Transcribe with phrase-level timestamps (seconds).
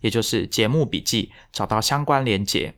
[0.00, 2.74] 也就是节目笔记，找到相关连结。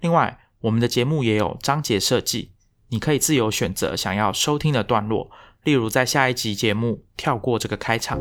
[0.00, 2.50] 另外，我们的节目也有章节设计，
[2.88, 5.30] 你可以自由选择想要收听的段落，
[5.62, 8.18] 例如在下一集节目跳过这个开场。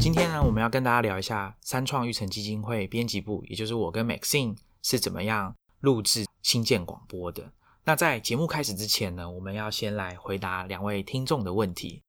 [0.00, 7.52] 今天呢，我们要跟大家聊一下三创育成基金会编辑部，也就是我跟 Maxine 是怎么样录制新建广播的。
[7.90, 12.04] 那在节目开始之前呢，我们要先来回答两位听众的问题。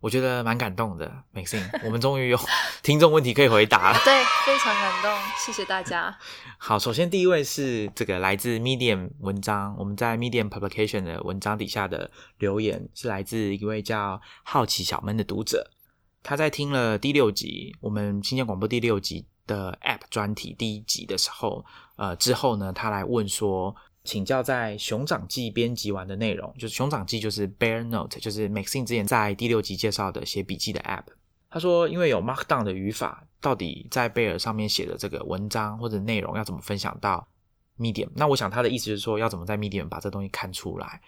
[0.00, 2.38] 我觉得蛮感动的，Maxine，我们终于有
[2.82, 3.98] 听众问题可以回答了。
[4.02, 4.14] 对，
[4.46, 6.16] 非常感动，谢谢大家。
[6.56, 15.70] 好，首先第一位是这个来自 Medium 文章，我们在 Medium Publication 的文章底下的留言是来自一位叫好奇小闷的读者。
[16.22, 23.76] 他在听了第六集我们新疆广播第六集的 App 专题第一集的时候，呃，之后呢，他来问说。
[24.06, 31.04] 请教在熊掌记编辑完的内容，就是熊掌记就是 Bear Note，就是 Maxine 之前在第六集介绍的写笔记的 App。
[31.50, 37.26] 他说，因为有 Markdown 的语法，到底在 Bear 上面写的这个文章或者内容要怎么分享到
[37.78, 38.08] Medium？
[38.14, 41.00] 那我想他的意思就是说，要怎么在 Medium 把这东西看出来？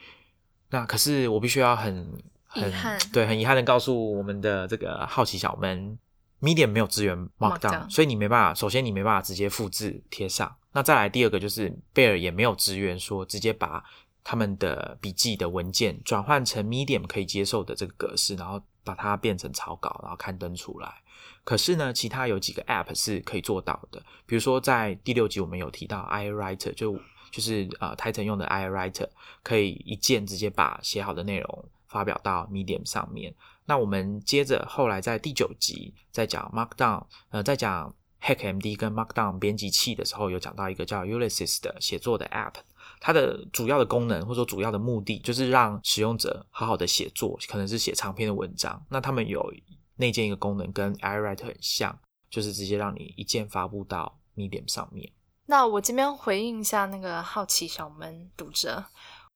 [0.71, 2.13] 那可是我必须要很
[2.47, 2.73] 很
[3.13, 5.99] 对很遗憾的告诉我们的这个好奇小们
[6.41, 10.57] ，Medium 没有支援 Markdown，所以你没办法，首先你没办法直接复制贴上。
[10.73, 13.83] 那再来第二个就是贝尔也没有支援说直接把
[14.23, 21.03] 他们的笔记的文件转换成 Medium 可以接受的这个格式，然后把它变成草稿，然后刊登出来。
[21.45, 26.95] 可是呢，其他有几个 App 是可以做到的，比如说在第六集我们有提到 iWriter，就
[27.31, 29.09] 就是呃 Titan 用的 iWriter，
[29.43, 33.35] 可以一键直接把写好的内容发表到 Medium 上面。
[33.65, 37.95] 那我们接着后来在第九集在讲 Markdown，呃，在讲。
[38.23, 42.55] HackMD 跟 Markdown 编辑器的时候，有讲到一个叫 Ulysses 的写作的 App，
[43.01, 48.85] 它的主要的功能或者说主要的目的，就是让使用者好好的写作，可能是写长篇的文章。
[48.91, 49.53] 那他们有
[49.97, 51.97] 内建一个功能，跟 iWriter 很像，
[52.29, 55.11] 就是直接让你一键发布到 Medium 上面。
[55.47, 58.85] 那我这边回应一下那个好奇小门读者，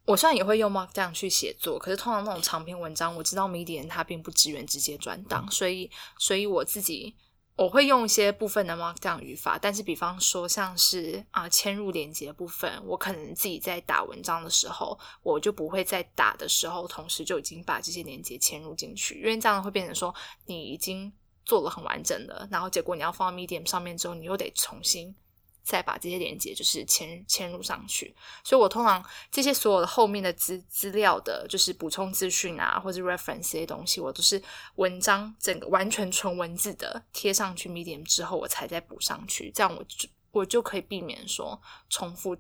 [0.07, 5.89] 我虽然也会用 Markdown 去写作，可是通常那种长篇文章，我知道 Medium 它并不支援直接转档，所以
[6.19, 7.15] 所以我自己。
[7.55, 20.15] 我会用一些部分的这样语法，但是比方说像是啊嵌入连接部分，我可能自己在打文章的时候，我就不会在打的时候同时就已经把这些连接嵌入进去，因为这样会变成说
[20.47, 21.13] 你已经
[21.45, 25.15] 做了很完整的，然后结果你要放到 Medium 上面之后，你又得重新。
[25.63, 34.43] 再把这些连接就是嵌嵌入上去，所以我通常这些所有的后面的资资料的，就是补充资讯啊，或者 reference 这些东西，我都是
[34.75, 42.37] 文章整个完全纯文字的贴上去 medium 之后，我才再补上去，这样我就我就可以避免说重复，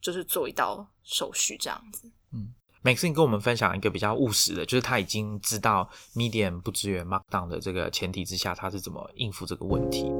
[0.00, 2.10] 就是做一道手续这样子。
[2.32, 10.10] 嗯，Maxine 跟我们分享一个比较务实的，就是他已经知道 medium 不支援 markdown 的这个前提之下，他是怎么应付这个问题。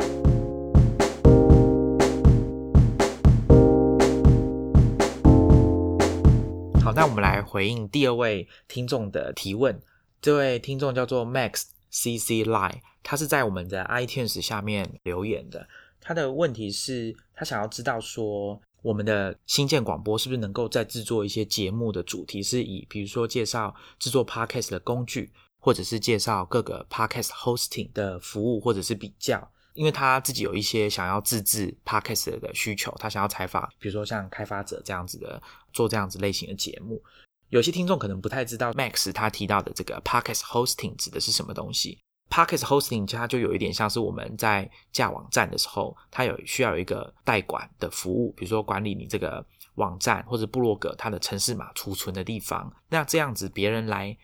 [6.94, 9.80] 那我们来回应第二位听众的提问。
[10.20, 15.66] 这位听众叫做 Max C C Lie，他是在我们的 iTunes 下面留言的。
[16.00, 29.50] 他的问题是，他想要知道说，我们的新建广播是不是能够在制作一些节目的主题，是以比如说介绍制作 Podcast 的工具，或者是介绍各个 Podcast hosting 的服务，或者是比较。
[29.75, 35.43] 因为他自己有一些想要自制 podcast 的需求，他想要采访，比如说像开发者这样子的
[35.73, 37.02] 做这样子类型的节目。
[37.49, 41.99] 有些听众可能不太知道，Max 他提到的这个 podcast hosting 指的是什么东西。
[42.31, 49.44] podcast hosting 它就有一点像是我们在架网站的时候，它有需要有一个代管的服务，比如说管理你这个
[49.75, 52.73] 网站或者部落格它的城市码储存的地方。
[52.88, 54.17] 那这样子别人来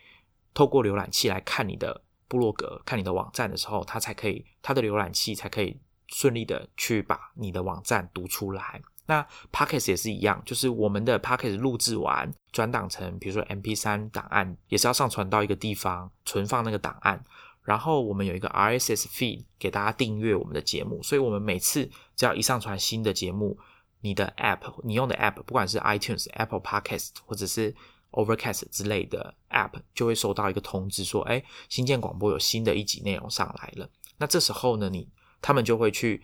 [0.53, 2.01] 透过浏览器来看你的。
[2.29, 5.77] 部落格看你的网站的时候，它才可以，它的浏览器才可以
[6.07, 8.81] 顺利的去把你的网站读出来。
[9.07, 17.25] 那 Pockets 也是一样，就是我们的 Pockets 录制完转档成，比如说 MP3 档案，也是要上传到一个地方存放那个档案。
[17.63, 23.57] 然后我们有一个 RSS feed 给大家订阅我们的节目，所以我们每次只要一上传新的节目，
[24.01, 27.75] 你的 App，你用的 App，不管是 iTunes、Apple Podcast 或者是
[28.11, 33.89] Overcast 之类的 App 就会收到一个通知，说，哎，新建广播有新的一集内容上来了。
[34.17, 35.07] 那这时候呢，你
[35.41, 36.23] 他们就会去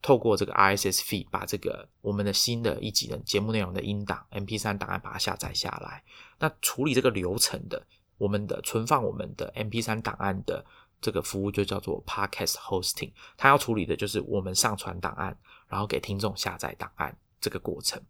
[0.00, 6.04] 透过这个 RSS feed 把这个我们的新的一集的节目内容的音档 MP3 档案把它下载下来。
[6.38, 7.84] 那处理这个流程的，
[8.16, 10.64] 我们的存放我们的 MP3 档案的
[11.00, 13.12] 这个服务就叫做 Podcast Hosting。
[13.36, 15.36] 它要处理的就是我们上传档案，
[15.68, 18.00] 然后给听众下载档案这个过程。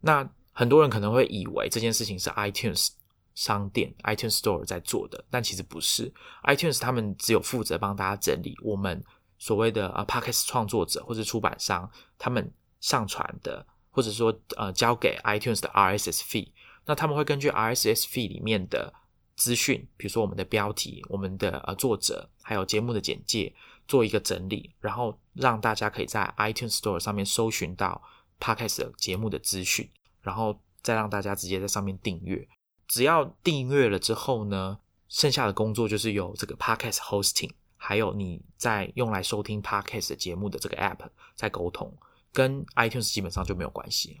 [0.00, 2.88] 那很多人可能会以为这件事情是 iTunes
[3.34, 6.10] 商店 iTunes Store 在做的，但其实不是。
[6.44, 9.04] iTunes 他们只有负责帮大家整理我们
[9.38, 12.50] 所谓的啊 Podcast 创作者或者出版商他们
[12.80, 16.48] 上传的，或者说呃交给 iTunes 的 RSS fee。
[16.86, 18.90] 那他们会根据 RSS feed 里面的
[19.36, 23.52] 资讯，比如说我们的标题、我们的呃作者，还有节目的简介，
[23.86, 28.02] 做一个整理，然后让大家可以在 iTunes Store 上面搜寻到
[28.40, 29.90] Podcast 节目的资讯。
[30.26, 32.48] 然后再让大家直接在上面订阅，
[32.88, 34.76] 只要订阅了之后呢，
[35.08, 40.98] 剩下的工作就是有这个 podcast hosting，还有你在用来收听 podcast 节目的这个 app
[41.36, 41.96] 在沟通，
[42.32, 44.20] 跟 iTunes 基本上就没有关系。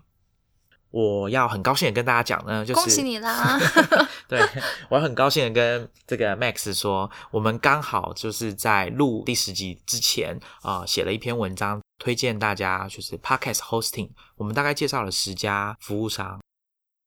[0.92, 3.58] 我要很高兴的跟大家讲呢，就是恭喜你啦！
[4.28, 4.40] 对
[4.88, 11.82] 我很高兴的跟这个 Max 说，我们刚好就是在录第十集之前啊，写了一篇文章。
[11.98, 16.40] 推荐大家就是 Podcast Hosting，我们大概介绍了十家服务商。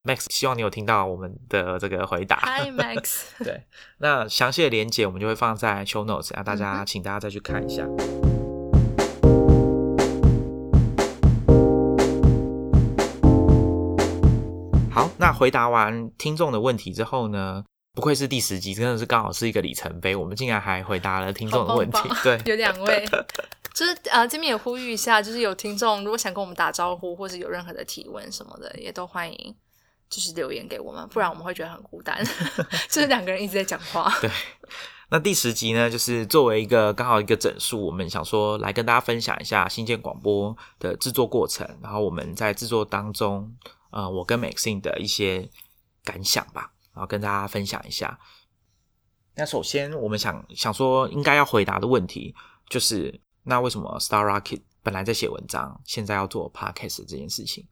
[0.02, 2.38] Max，希望你有听到我们的这个回答。
[2.38, 3.22] Hi Max。
[3.38, 3.64] 对，
[3.98, 7.86] 那详细的连接我们就会放在 Show Notes，让大家请大家再去看一下。
[14.90, 21.98] 好，那回答完听众的问题之后呢，不愧是第十集，真的是刚好是一个里程碑，我们竟然还回答了听众的问题。
[22.24, 23.06] 对， 有两位。
[23.80, 29.56] 就是呃，这边也呼吁一下，就是有听众如果想跟我们打招呼，或者有任何的提问什么的，也都欢迎，
[30.10, 32.22] 就是留言给我们，不然我们会觉得很孤单
[32.90, 34.12] 就是两个人一直在讲话。
[34.20, 34.30] 对，
[35.08, 43.50] 那第十集呢，就是作为一个刚好一个整数，我们想说来跟大家分享一下新建广播的制作过程，然后我们在制作当中，
[43.92, 45.48] 呃，我跟 Maxine 的一些
[46.04, 48.20] 感想吧，然后跟大家分享一下。
[49.36, 52.34] 那首先我们想想说，应该要回答的问题
[52.68, 53.22] 就是。
[53.50, 57.66] 那为什么 Star Rocket 本来在写文章，现在要做 Podcast 这件事情？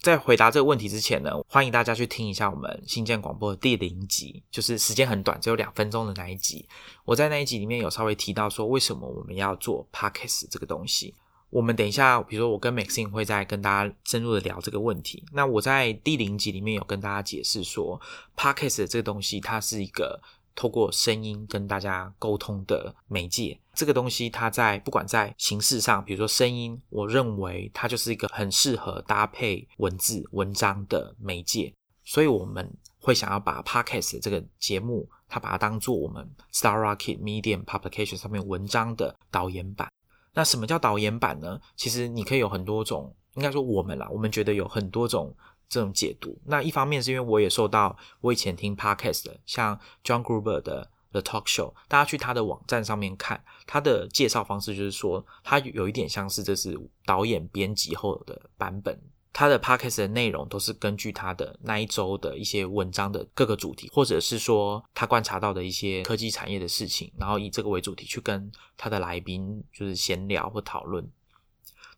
[0.00, 6.68] 在回答这个问题之前呢，欢迎大家去听一下我们新建广播的第零集，就是时间很短，只有两分钟的那一集。
[7.04, 11.14] 我在那一集里面有稍微提到说，为什么我们要做 Podcast 这个东西。
[11.50, 15.24] 我们等一下，比如说我跟 Maxine 会再跟大家深入的聊这个问题。
[15.32, 18.00] 那我在第零集里面有跟大家解释说
[18.36, 20.20] ，Podcast 这个东西它是一个。
[20.54, 31.74] 透过声音跟大家沟通的媒介，这个东西它在不管在形式上，比如说声音，我认为它就是一个很适合搭配文字文章的媒介，
[32.04, 39.88] 所以我们会想要把 Podcast 这个节目，它把它当做我们 Star Rocket Medium Publication 上面文章的导演版。
[40.32, 41.60] 那什么叫导演版呢？
[41.76, 45.34] 其实你可以有很多种，应该说我们啦，我们觉得有很多种。
[45.68, 59.00] 这种解读，那一方面是因为我也受到我以前听 podcast 的，像 John Gruber 的 The Talk Show，大家去他的网站上面看他的介绍方式，就是说他有一点像是这是导演编辑后的版本，
[59.32, 71.10] 他的 podcast 的内容都是根据他的那一周的一些文章的各个主题，或者是说他观察到的一些科技产业的事情，然后以这个为主题去跟他的来宾就是闲聊或讨论。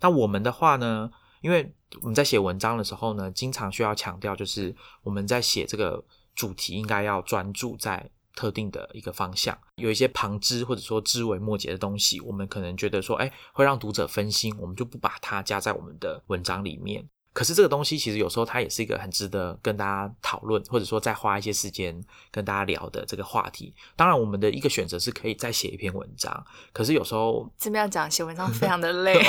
[0.01, 1.11] 那我们的话呢？
[1.47, 1.73] 因为
[2.03, 4.75] 我们在写文章的时候呢，经常需要强调，就是
[5.05, 17.09] 我们在写这个主题应该要专注在特定的一个方向，有一些旁枝或者说枝微末节的东西，我们可能觉得说，哎，会让读者分心，我们就不把它加在我们的文章里面。
[17.37, 23.75] 可是这个东西其实有时候它也是一个很值得跟大家讨论，或者说再花一些时间跟大家聊的这个话题。
[23.95, 26.47] 当然，我们的一个选择是可以再写一篇文章。
[26.73, 29.23] 可是有时候这么样讲写文章非常的累，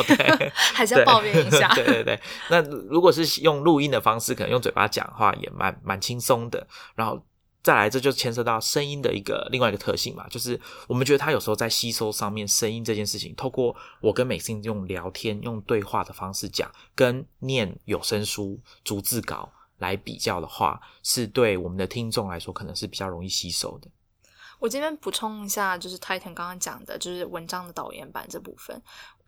[0.74, 1.68] 还是要抱怨一下。
[1.76, 2.18] 对对对。
[2.50, 6.66] 那如果是用录音的方式，可能用嘴巴讲话也蛮蛮轻松的。
[6.96, 7.22] 然后。
[7.64, 23.90] 再来，这就牵涉到声音的一个另外一个特性嘛，就是我们觉得他有时候在吸收上面，声音这件事情，透过我跟美心用聊天、用对话的方式讲，跟念有声书、逐字稿来比较的话，是对我们的听众来说，可能是比较容易吸收的。
[24.60, 28.82] 我这边补充一下，就是 Titan 刚刚讲的，就是文章的导言版这部分。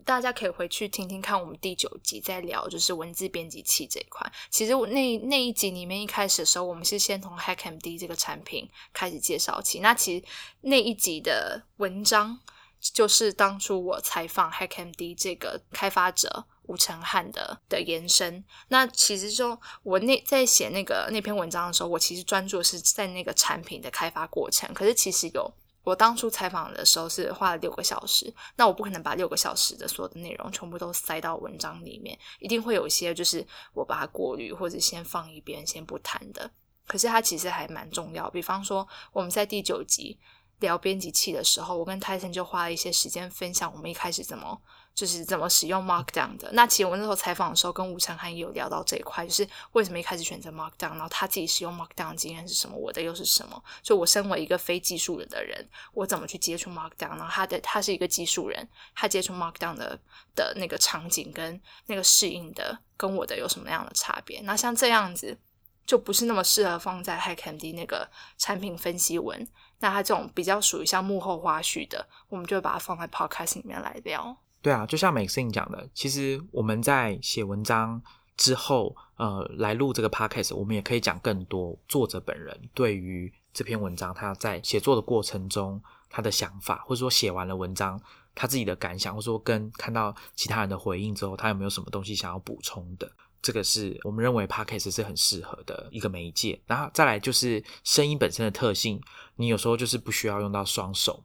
[0.06, 4.26] 大家可以回去听听看，我们第九集在聊就是文字编辑器这一块。
[4.50, 9.82] 其实我那那一集里面一开始的时候，我们是先从 HackMD 这个产品开始介绍起。
[9.82, 10.26] 那其实
[10.62, 12.40] 那一集的文章
[12.80, 18.44] 就是当初我采访 HackMD 这个开发者吴成汉的的延伸。
[18.70, 24.74] 那其实就我那在写那个那篇文章的时候，我其实专注是在那个产品的开发过程。
[24.74, 25.52] 可是其实有
[25.84, 36.50] 我当初采访的时候是花了六个小时，那我不可能把六个小时的所有的内容全部都塞到文章里面，一定会有一些就是我把它过滤或者先放一边先不谈的。
[36.88, 40.18] 可是它其实还蛮重要，比方说我们在第九集。
[40.60, 44.62] 聊编辑器的时候，我跟 Titan 就花了一些时间分享我们一开始怎么
[44.94, 46.50] 就是怎么使用 Markdown 的。
[46.52, 53.64] 那其实我那时候采访的时候，跟吴成汉也有聊到这一块，就是为什么一开始选择 Markdown，然后他自己使用 Markdown 经验是什么，我的又是什么？
[53.82, 57.10] 就我身为一个非技术人的人，我怎么去接触 Markdown？
[57.18, 59.98] 然后他的他是一个技术人，他接触 Markdown 的
[60.36, 64.42] 的那个场景跟那个适应的，跟我的有什么样的差别？
[64.42, 65.38] 那像这样子，
[65.86, 69.48] 就不是那么适合放在 HackMD 那个产品分析文。
[69.80, 74.36] 那它这种比较属于像幕后花絮的，我们就把它放在 podcast 里面来聊。
[74.62, 78.02] 对啊，就像 Maxine 讲的，其实我们在写文章
[78.36, 88.00] 之后，呃，来录这个 podcast，我们也可以讲更多作者本人对于这篇文章他在写作的过程中他的想法，或者说写完了文章
[88.36, 93.10] 他自己的感想，或者说跟看到其他人的回应之后，他有没有什么东西想要补充的。
[93.42, 99.02] 这个是我们认为 podcast 是很适合的一个媒介，然后再来就是声音本身的特性，
[99.36, 101.24] 你有时候就是不需要用到双手。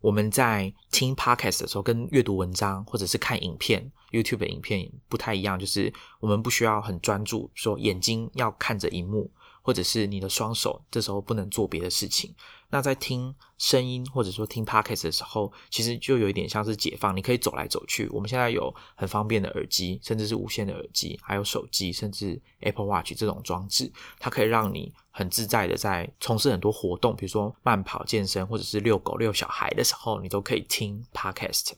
[0.00, 9.28] 我们在听 podcast 的时候，跟阅读文章或者是看影片 YouTube 的影片不太一样，就是我们不需要很专注，说眼睛要看着荧幕。
[9.68, 12.34] 或者是你的双手，这时候不能做别的事情。
[12.70, 18.08] 那在听声音或者说听 podcast 的时候，其实就有一点像是解放，你可以走来走去。
[18.08, 31.72] 我们现在有很方便的耳机，甚至是无线的耳机，还有手机，甚至 Apple Watch 这种装置，它可以让你很自在的在从事很多活动，比如说慢跑、健身，或者是遛狗、遛小孩的时候，你都可以听 podcast。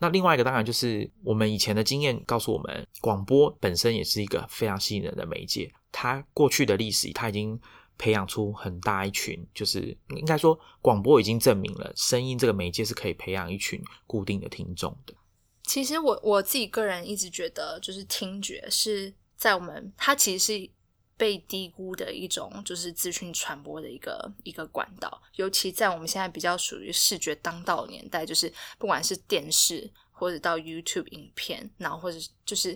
[0.00, 5.70] 那另外一个当然就是我们以前的经验告诉我们，广播本身也是一个非常吸引人的媒介。
[5.92, 7.60] 它过去的历史，它已经
[7.96, 15.14] 培养出很大一群，就是应该说广播已经证明了，声音这个媒介是可以培养一群固定的听众的。
[15.64, 20.70] 其实我我自己个人一直觉得，就是听觉是在我们它其实是
[21.16, 25.20] 被低估的一种，就是资讯传播的一个一个管道。
[25.34, 32.74] 尤其在我们现在比较属于视觉当道年代，就是不管是电视或者到 YouTube 影片，然后或者就是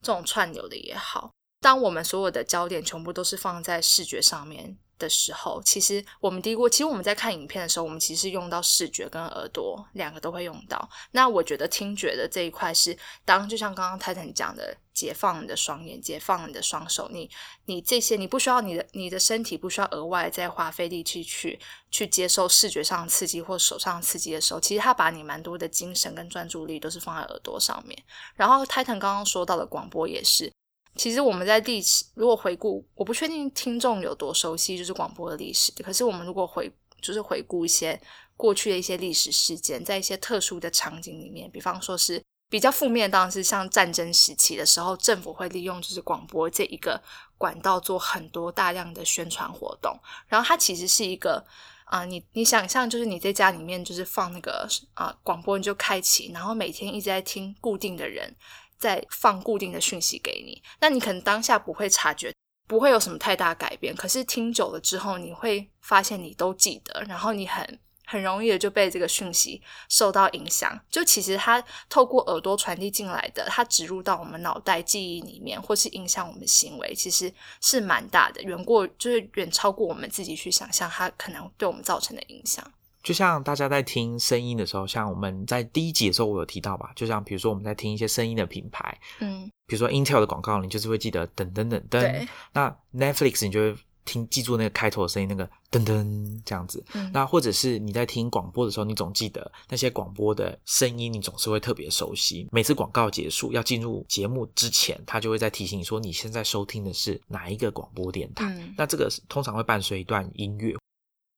[0.00, 1.30] 这种串流的也好。
[1.62, 6.68] 当我们所有的焦点全部都是放在视觉上面的时候，其实我们低估。
[6.68, 10.90] 其实我们在看影片的时候，我们其实用到视觉跟耳朵两个都会用到。
[11.12, 17.30] 那我觉得听觉的这一块是，当就像刚刚泰坦讲的，解放你的双眼，解放你的双手，你
[17.66, 21.58] 你这些你不需要你的你的身体不需要额外再花费力气去
[21.90, 27.96] 去接受视觉上刺激或手上刺激的时候，其实他把你蛮多的精神跟专注力都是放在耳朵上面。
[28.34, 30.52] 然后泰坦刚刚说到的广播也是。
[30.94, 35.72] 其实我们在历史，如果回顾，我不确定听众有多熟悉，就是广播的历史。
[35.82, 36.70] 可是我们如果回，
[37.00, 37.98] 就是回顾一些
[38.36, 47.02] 过去的一些历史事件，在一些特殊的场景里面，比方说是比较负面，当然是像战争时期的时候，政府会利用就是广播这一个
[47.38, 49.98] 管道做很多大量的宣传活动。
[50.28, 51.42] 然后它其实是一个
[51.86, 58.36] 啊，你你想象就是你在家里面就是放那个啊广播，你就开启，然后每天一直在听固定的人。
[58.82, 62.34] 在放固定的讯息给你，那你可能当下不会察觉，
[62.66, 63.94] 不会有什么太大改变。
[63.94, 70.76] 可是听久了之后，你会发现你都记得，然后你很很容易的就被这个讯息受到影响。
[70.90, 82.68] 就其实它透过耳朵传递进来的，它植入到我们脑袋记忆里面，或是影响我们行为，其实是蛮大的，远过就是远超过我们自己去想象它可能对我们造成的影响。
[83.02, 86.92] 就像大家在听声音的时候，像我们在第一集的时候，我有提到吧。
[86.94, 92.28] 就像比如说我们在听一些声音的品牌，嗯，比如说 Intel 的广告，你就是会记得噔噔噔噔。
[92.52, 96.84] 那 Netflix 你就会听记住那个开头的声音，那个噔噔这样子。
[97.12, 102.48] 那或者是你在听广播的时候，你总记得那些广播的声音，你总是会特别熟悉。
[102.52, 108.52] 每次广告结束要进入节目之前，他就会在提醒你说你现在收听的是哪一个广播电台。
[108.76, 110.74] 那这个通常会伴随一段音乐。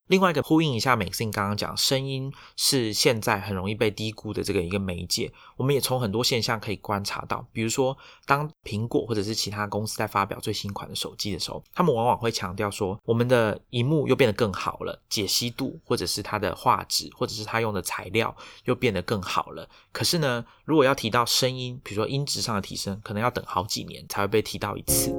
[0.09, 5.33] 另外一个呼应一下，Maxine 刚刚讲，声音是现在很容易被低估的这个一个媒介。
[5.57, 7.97] 我们也从很多现象可以观察到，比如说，
[8.27, 19.67] 当苹果或者是其他公司在发表最新款的手机的时候，他们往往会强调说，我们的荧幕又变得更好了，解析度或者是它的画质，或者是它用的材料又变得更好了。
[19.91, 25.15] 可是呢，如果要提到声音，比如说音质上的提升，可能要等好几年才会被提到一次。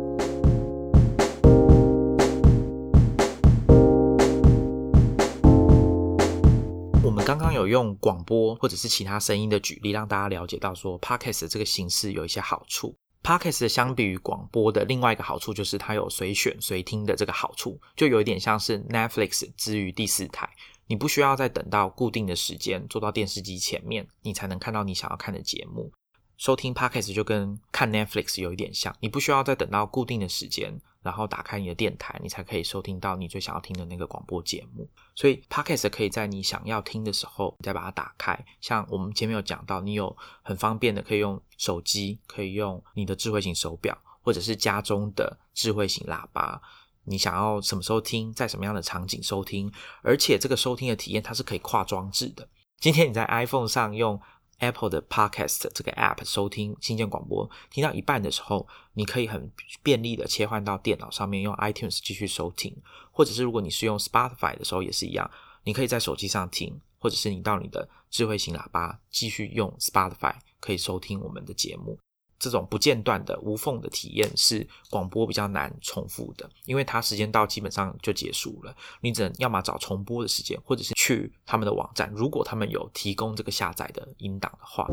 [7.66, 12.96] 有用广播或者是其他声音的举例，让大家了解到说 podcast 这个形式有一些好处。
[13.24, 20.48] podcast 相比于广播的另外一个好处就是它有随选随听的这个好处，就有一点像是 Netflix 之于第四台，
[20.86, 25.92] 你不需要再等到固定的时间坐到电视机前面，你才能看到你想要看的节目。
[26.38, 34.90] 收听 podcast 就跟看 Netflix 有一点像，你不需要再等到固定的时间，然后打开你的电台，你才可以收听到你最想要听的那个广播节目。
[35.14, 38.36] 所以 podcast 可以在你想要听的时候再把它打开。
[38.60, 46.60] 像我们前面有讲到，你有很方便的可以用手机，可以用你的智慧型手表，或者是家中的智慧型喇叭。
[47.04, 49.72] 你想要什么时候听，在什么样的场景收听，
[50.02, 52.50] 而且这个收听的体验它是可以跨装置的。
[52.80, 54.20] 今天你在 iPhone 上用。
[54.60, 59.52] Apple 的 Podcast 这个 App 收听新建广播，听到一半的时候，你可以很
[59.84, 62.76] 便利的切换到电脑上面用 iTunes 继续收听，
[63.12, 65.30] 或者是如果你是用 Spotify 的时候也是一样，
[65.64, 72.00] 你可以在手机上听，或者是你到你的智慧型喇叭继续用 Spotify 可以收听我们的节目。
[72.46, 78.76] 这种不间断的无缝的体验是广播比较难重复的，因为它时间到基本上就结束了。
[79.02, 84.88] 你只能要么找重播的时间，或者是去他们的网站，如果他们有提供这个下载的音档的话。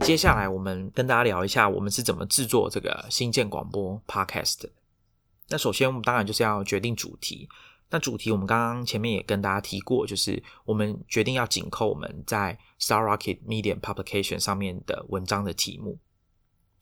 [0.00, 4.70] 接下来我们跟大家聊一下，我们是怎么制作这个新建广播 Podcast 的。
[5.50, 7.46] 那首先我们当然就是要决定主题。
[7.90, 15.98] 那主题我们刚刚前面也跟大家提过，就是我们决定要紧扣我们在 Star Rocket Media Publication 上面的文章的题目。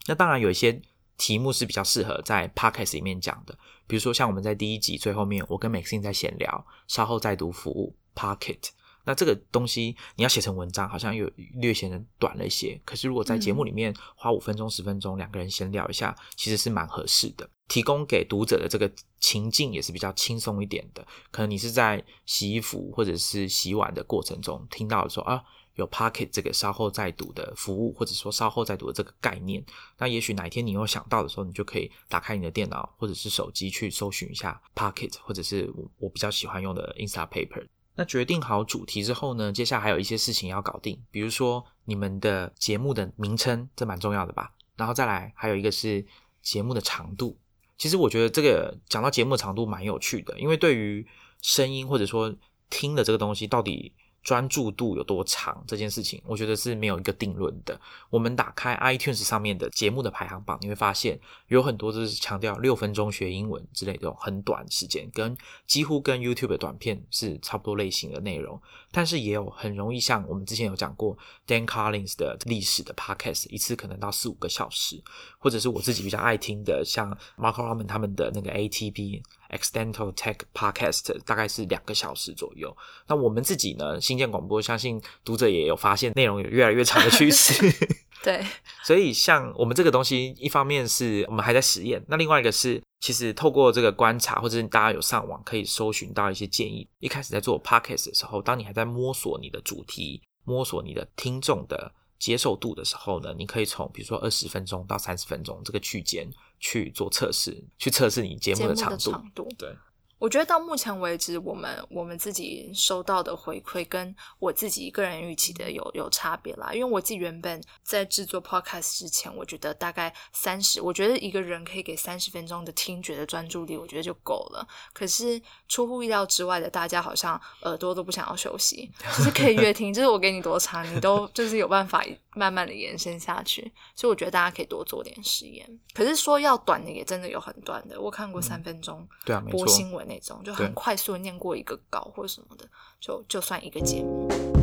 [0.06, 0.80] 那当然有一些
[1.16, 8.70] 题目是比较适合在 Podcast 里面讲的，比如说像我们在第一集最后面，我跟 Maxine 在闲聊，稍后再读服务 Pocket。
[9.04, 12.80] 那这个东西你要写成文章，好像又略显得短了一些。
[12.84, 17.48] 可是如果在节目里面花五分钟、十分钟，两个人闲聊一下，其实是蛮合适的。
[17.68, 21.06] 提供给读者的这个情境也是比较轻松一点的。
[21.30, 25.42] 可能你是在洗衣服或者是洗碗的过程中听到说啊，
[25.74, 29.64] 有 Pocket 这个稍后再读的服务，或者说稍后再读的这个概念。
[29.98, 37.66] 那也许哪一天你有想到的时候，你就可以打开你的电脑或者是手机去搜寻一下 Pocket，或者是我我比较喜欢用的 Instapaper。
[37.98, 44.52] 那决定好主题之后呢，接下来还有一些事情要搞定，比如说你们的节目的名称，这蛮重要的吧。
[44.76, 46.06] 然后再来还有一个是
[46.42, 47.38] 节目的长度。
[47.78, 51.06] 其实我觉得这个讲到节目长度蛮有趣的，因为对于
[51.42, 52.34] 声音或者说
[52.70, 53.92] 听的这个东西，到底。
[54.26, 57.80] 专注度有多长这件事情，我觉得是没有一个定论的。
[58.10, 65.36] 我们打开 iTunes 上面的节目的排行榜，你会发现有很多都是强调六分钟学英文之类这种很短时间，跟
[65.68, 68.60] 几乎跟 YouTube 的短片是差不多类型的内容。
[68.90, 75.00] 但是也有很容易像我们之前有讲过 Dan Collins 的历史的 Podcast，一次可能到四五个小时，
[75.38, 79.22] 或者是我自己比较爱听的，像 Mark Roman 他们的那个 ATP。
[79.50, 82.76] Extended Tech Podcast 大概是两个小时左右。
[83.06, 84.00] 那我们自己呢？
[84.00, 87.54] 新建广播，相信读者也有发现，内容有越来越长的趋势。
[88.24, 88.44] 对，
[88.82, 96.88] 所以像我们这个东西，一方面是我们还在实验，那另外一个是，其实透过这个观察，或者是大家有上网可以搜寻到一些建议。
[96.98, 106.28] 一开始在做 Podcast 的时候，当你还在摸索你的主题，摸索你的听众的接受度的时候呢，你可以从比如说二十分钟到三十分钟这个区间。
[106.58, 108.96] 去做测试，去测试你节目的长
[109.34, 109.48] 度。
[109.58, 109.76] 对。
[110.18, 116.72] 我觉得到目前为止，我们我们自己收到的回馈跟我自己个人预期的有有差别啦。
[116.72, 124.66] 因为我自己原本在制作 podcast 之前，我觉得大概三十，我觉得一个人可以给三十分钟的听觉的专注力，我觉得就够了。
[124.94, 125.38] 可是
[125.68, 132.02] 出乎意料之外的，大家好像耳朵都不想要休息，就是可以越听，就是我给你多长，你都就是有办法
[132.36, 133.72] 慢慢的延伸下去。
[133.94, 135.68] 所以我觉得大家可以多做点实验。
[135.92, 140.06] 可是说要短的，也真的有很短的，我看过三分钟，对啊，播新闻。
[140.06, 142.64] 那种就很快速的念过一个稿或者什么的，
[143.00, 144.55] 就就算一个节目。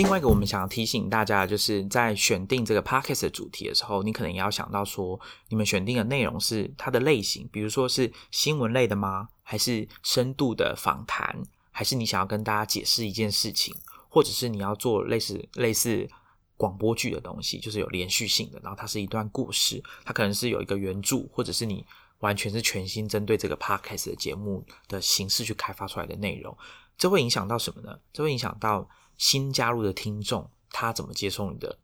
[0.00, 9.28] 另外一个我们想要提醒大家，就是在选定这个 podcast 的主题的时候，你可能也要想到说，你们选定的内容是它的类型，比如说是新闻类的吗？
[9.42, 11.42] 还是深度的访谈？
[11.70, 13.74] 还是你想要跟大家解释一件事情？
[14.08, 16.08] 或者是你要做类似类似？
[16.56, 21.86] 广播剧的东西就是有连续性的，然后它是一段故事，它可能是有一个原著，或者是你
[22.18, 26.54] 完全是全新针对这个 podcast 的节目的形式去开发出来的内容，
[26.98, 27.98] 这会影响到什么呢？
[28.12, 28.86] 这会影响到
[29.20, 31.78] 新加入的听众他怎么接受你的，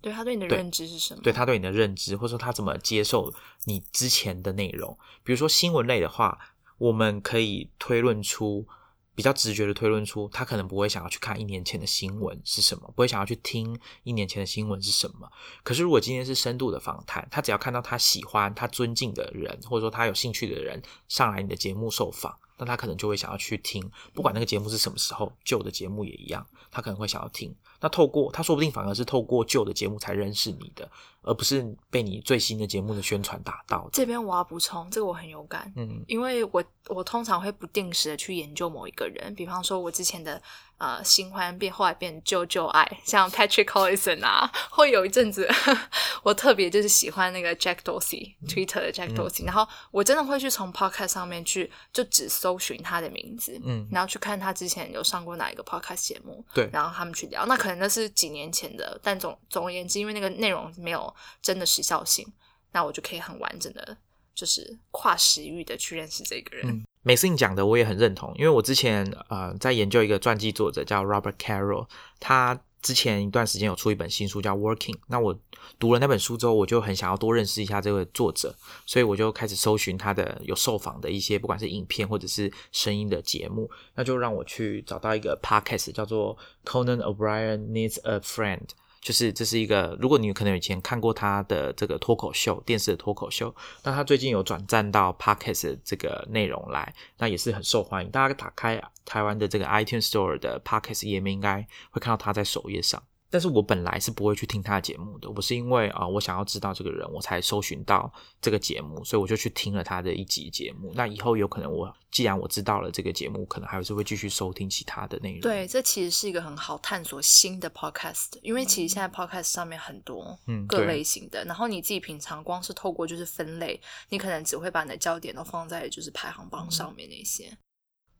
[0.00, 1.20] 对他对你的认知是什么？
[1.22, 3.30] 对他对你的认知，或者说他怎么接受
[3.64, 4.98] 你之前的内容？
[5.22, 6.38] 比如说新闻类的话，
[6.78, 8.66] 我们可以推论出。
[9.12, 15.30] 比比较直觉的推论出，他可能不会想要去看一年前的新闻是什么，不会想要去听一年前的新闻是什么。
[15.62, 27.54] 可是如果今天是深度的访谈，他只要看到他喜欢、他尊敬的人，或者说他有兴趣的人上来你的节目受访，那他可能就会想要去听，不管那个节目是什么时候，旧的节目也一样，他可能会想要听。
[27.80, 30.88] 那透过他说不定反而是透过旧的节目才认识你的，
[31.22, 33.88] 而不是被你最新的节目的宣传打到。
[33.92, 40.40] 这边我要补充，这个我很有感，嗯因为我我通常会不定时的去研究某一个人，比方说我之前的
[40.80, 45.46] 呃新欢变后来变旧旧爱，像 Patrick Collison 啊，会有一阵子
[46.24, 62.26] 我特别就是喜欢那个 Jack Dorsey，Twitter 的 Jack Dorsey，、然后我真的会去从 Podcast 上面去就只搜寻他的名字，嗯然后去看他之前有上过哪一个 Podcast 节目，对然后他们去聊，那可能那是几年前的，但总总而言之，因为那个内容没有真的时效性，
[62.72, 63.96] 那我就可以很完整的，
[64.40, 66.66] 就是跨时域的去认识这个人。
[66.66, 71.86] 嗯，美思你讲的我也很认同，因为我之前呃在研究一个传记作者叫 Robert Carroll，
[72.18, 75.38] 他之前一段时间有出一本新书叫《Working》，那我
[75.78, 78.54] 读了那本书之后，我就很想要多认识一下这位作者，
[78.86, 88.68] 所以我就开始搜寻他的有受访的一些不管是影片或者是声音的节目，那就让我去找到一个 podcast 叫做 Conan O'Brien Needs a Friend。
[89.00, 98.10] 就是这是一个，如果你可能以前看过他的这个脱口秀，电视的脱口秀，那他最近有转战到 podcast 这个内容来，那也是很受欢迎。
[98.10, 103.02] 大家打开台湾的这个 iTunes Store 的 podcast 页面，应该会看到他在首页上。
[103.30, 110.92] 但是我本来是不会去听他的节目的，我是因为啊、我想要知道这个人，我才搜寻到这个节目，所以我就去听了他的一集节目。
[110.94, 115.40] 那以后有可能我既然我知道了这个节目，可能还是会继续收听其他的内容。
[115.40, 127.56] 对，这其实是一个很好探索新的 podcast，因为其实现在 podcast 上面很多各类型的，然后你自己平常光是透过就是分类，你可能只会把你的焦点都放在就是排行榜上面那些。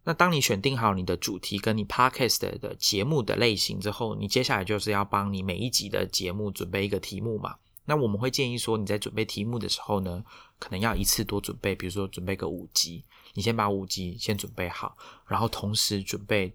[0.05, 7.57] 那当你选定好你的主题跟你 podcast 的节目的类型之后，你接下来就是要帮你每一集的节目准备一个题目嘛。
[7.85, 10.25] 那我们会建议说，你在准备题目的时候呢，
[10.59, 16.55] 可能要一次多准备，比如说准备个五集，你先把五集先准备好，然后同时准备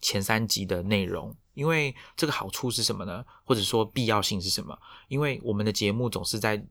[0.00, 1.34] 前三集的内容。
[1.54, 3.24] 因为这个好处是什么呢？
[3.42, 4.78] 或者说必要性是什么？
[5.08, 6.62] 因为我们的节目总是在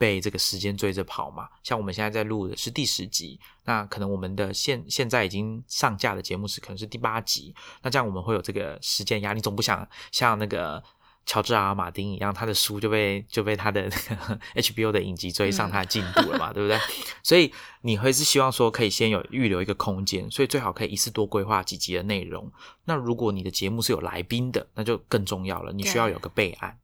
[0.00, 1.46] 被这个时间追着跑嘛。
[1.62, 10.82] 像我们现在在录的是第十集，那可能我们的现现在已经上架的节目是可能是第八集，那这样我们会有这个时间压力，总不想像那个
[11.26, 13.90] 乔治 R 马丁一样，他的书就被就被他的
[14.56, 16.78] HBO 的影集追上他的进度了嘛，对不对？
[17.22, 22.50] 所以你会是希望说可以先有预留一个空间，所以最好可以一次多规划几集的内容。
[22.86, 26.78] 那如果你的节目是有来宾的，那就更重要了，你需要有个备案。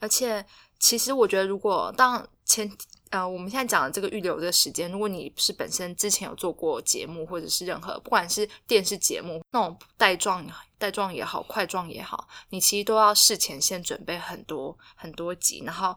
[0.00, 0.44] 而且，
[0.78, 2.70] 其实我觉得，如果当前
[3.10, 10.44] 呃，我们现在讲的这个预留的时间，如果你是本身之前有做过节目，或者是任何不管是电视节目那种带状
[10.78, 15.96] 带状也好，块状也好，你其实都要事前先准备很多很多集，然后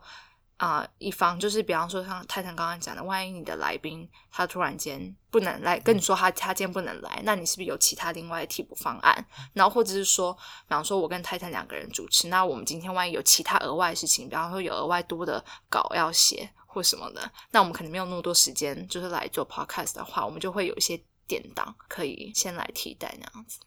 [0.58, 9.26] 啊、以防就是比方说像泰坦刚刚讲的，万一你的来宾他突然间不能来跟你说他他今天不能来，那你是不是有其他另外的替补方案？
[9.54, 23.60] 然后或者是说，比方说我跟泰坦两个人主持，那我们今天万一有其他额外的事情，比方说有额外多的稿要写或什么的，那我们可能没有那么多时间，就是来做 podcast 的话，我们就会有一些典当可以先来替代那样子。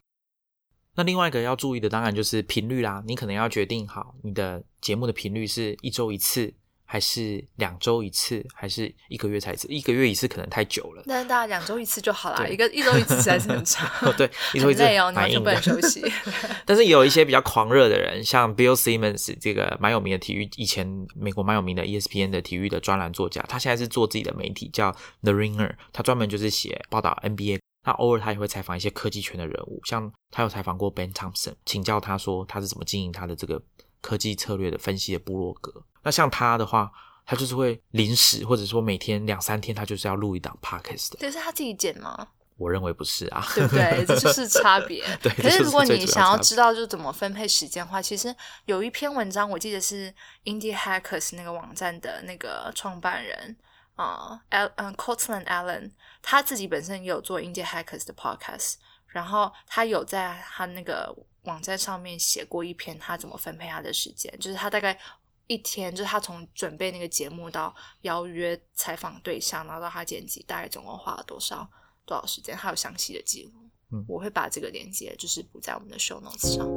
[0.97, 3.01] 那另外一个要注意的，当然就是频率啦。
[3.07, 6.53] 你可能要决定好你的节目的频率是一周一次，
[6.93, 9.69] 还是两周一次，还是一个月才一次？
[9.69, 11.05] 一个月一次可能太久了。
[11.07, 16.03] 但是大家两周一次就好啦，一个一周一次实在是很长， 对，一周一次很累哦，你完全不休息。
[16.67, 24.91] 但是也有一些比较狂热的人，像 Bill Simmons 这个蛮有名的体育，以前美国蛮有名的 E ESPN 的体育的专栏作家，他现在是做自己的媒体叫
[25.23, 27.61] The Ringer，他专门就是写报道 NBA。
[27.87, 33.63] 那偶尔他也会采访一些科技圈的人物，像他有采访过 Ben Thompson，请教他说他是怎么经营他的这个
[34.01, 35.85] 科技策略的分析的部落格。
[36.03, 36.91] 那像他的话，
[37.27, 41.19] 他就是会临时或者说每天两三天，他就是要录一档 podcast 的。
[41.21, 42.29] 这是他自己剪吗？
[42.57, 44.05] 我认为不是啊，对不对？
[44.05, 45.03] 这就是差别。
[45.23, 48.35] 对可是是如果你想要知道就是怎么分配时间的话，其实
[48.67, 50.13] 有一篇文章，我记得是
[50.45, 53.57] Indie Hackers 那个网站的那个创办人
[53.97, 58.75] 啊，呃 Al 嗯 Cortland Allen，他自己本身也有做 Indie Hackers 的 podcast，
[59.07, 64.99] 然后他有在他那个网站上面写过一篇他怎么分配他的时间，就是他大概。
[65.47, 71.69] 一天就是他从准备那个节目到邀约采访对象，然后到他剪辑，大概总共花了多少
[72.05, 73.51] 多少时间，他有详细的记录。
[73.91, 76.69] 嗯我会把这个链接就是补在我们的 show notes 上。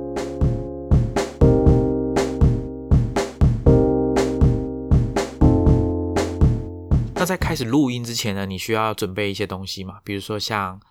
[7.13, 10.81] 那在开始录音之前呢，你需要准备一些东西嘛，比如说像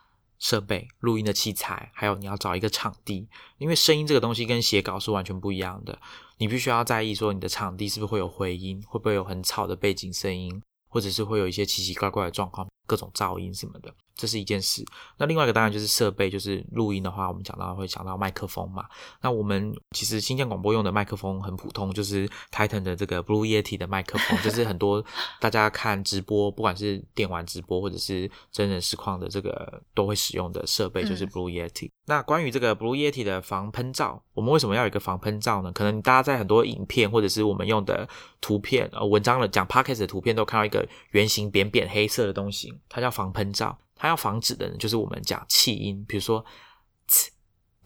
[0.42, 3.28] 设备、录音的器材，还有你要找一个场地，
[3.58, 5.96] 因为声音这个东西跟写稿是完全不一样的，
[6.38, 13.94] 你必须要在意说你的场地是不是会有回音，会不会有很吵的背景声音，或者是会有一些奇奇怪怪的状况，各种噪音什么的。
[14.14, 14.84] 这是一件事，
[15.16, 18.84] 那另外一个当然就是设备，就是录音的话，我们讲到会讲到麦克风嘛。
[19.20, 25.04] 那我们其实新建广播用的麦克风很普通，就是 Titan 的这个 Blue Yeti 的麦克风，就是很多
[25.40, 31.90] 大家看直播，不管是电玩直播或者是真人实况的这个都会使用的设备，就是 Blue Yeti。
[32.06, 35.72] 那关于这个 Blue Yeti 的防喷罩，我们为什么要有一个防喷罩呢？
[35.72, 38.08] 可能大家在很多影片或者是我们用的
[38.40, 43.78] 图片呃文章的讲 Podcast 的图片都看到一个圆形扁扁黑色的东西，它叫防喷罩。
[44.02, 46.44] 它要防止的呢，就是我们讲气音，比如说
[47.08, 47.28] “呲”“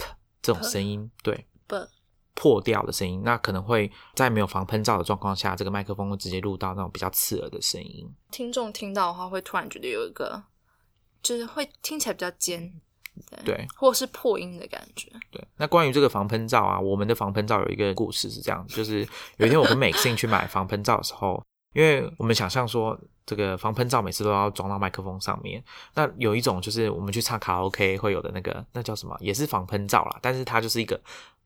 [0.00, 0.06] 噗”
[0.40, 1.76] 这种声音，对，不
[2.34, 8.10] 破掉的声音，那可能会在没有防喷罩的状况下，这个麦克风会直接录到那种比较刺耳的声音。
[8.30, 10.42] 听众听到的话，会突然觉得有一个，
[11.22, 12.72] 就是会听起来比较尖，
[13.44, 15.12] 对，或是破音的感觉。
[15.30, 22.98] 对，那关于这个防喷罩啊，我们的防喷罩有一个故事是这样，就是有一天我跟美信去买防喷罩的时候，因为我们想象说。
[23.26, 25.62] 这个防喷罩每次都要装到麦克风上面。
[25.94, 29.16] 那有一种就是我们去唱卡拉 OK 会有的那个，那叫什么？
[29.20, 30.98] 也是防喷罩啦，但是它就是一个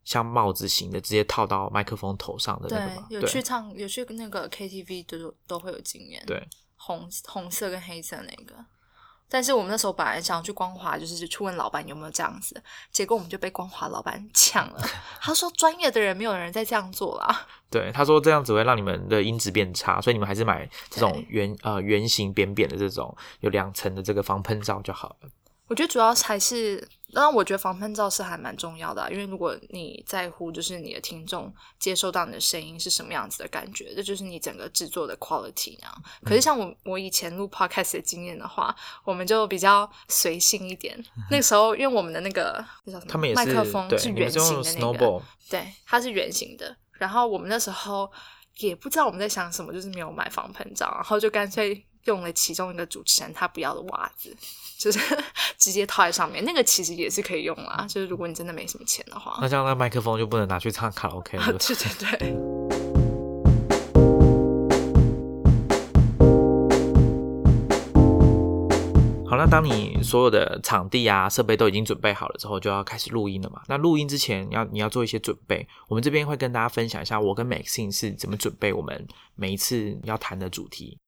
[0.04, 3.02] 像帽子型的，直接套到麦克风头上的那个。
[3.08, 6.22] 对，有去唱，有去那个 KTV 都都会有经验。
[6.26, 8.54] 对，红红色跟黑色那个。
[9.30, 14.82] 但是我们那时候本来想去光华，就是去问老板有没有这样子，结果我们就被光华老板抢了。
[15.20, 17.46] 他说专业的人没有人再这样做了。
[17.70, 25.30] 对，他说这样子会让你们的音质变差，所以你们还是买这种圆呃圆形扁扁的这种有两层的这个防喷罩就好了。
[25.68, 36.02] 我觉得主要还是，当然我觉得防喷罩是还蛮重要的，因为如果你在乎就是你的听众接收到你的声音是什么样子的感觉，这就是你整个制作的 quality 那样。
[36.24, 40.96] 可是像我我以前录 podcast 的经验的话，我们就比较随性一点。
[41.30, 42.64] 那个时候因为我们的那个
[43.08, 46.76] 他们也麦克风是圆形的那个，对，它是圆形的。
[46.92, 48.10] 然后我们那时候
[48.58, 54.36] 也不知道我们在想什么，就是没有买防喷罩，然后就干脆用了其中一个主持人他不要的袜子。
[54.80, 54.98] 就是
[55.58, 57.84] 直接套在上面，那个其实也是可以用啦。
[57.86, 61.44] 就是如果你真的没什么钱的话，那这样那麦克风就不能拿去唱卡拉 OK 了。
[61.58, 62.36] 对对对。
[69.28, 73.60] 好那当你所有的场地啊、设备都已经准备好了之后，就要开始录音了嘛。
[73.68, 80.98] 那录音之前要你要做一些准备，我们这边会跟大家分享一下我跟 Maxine 是怎么准备我们每一次要谈的主题。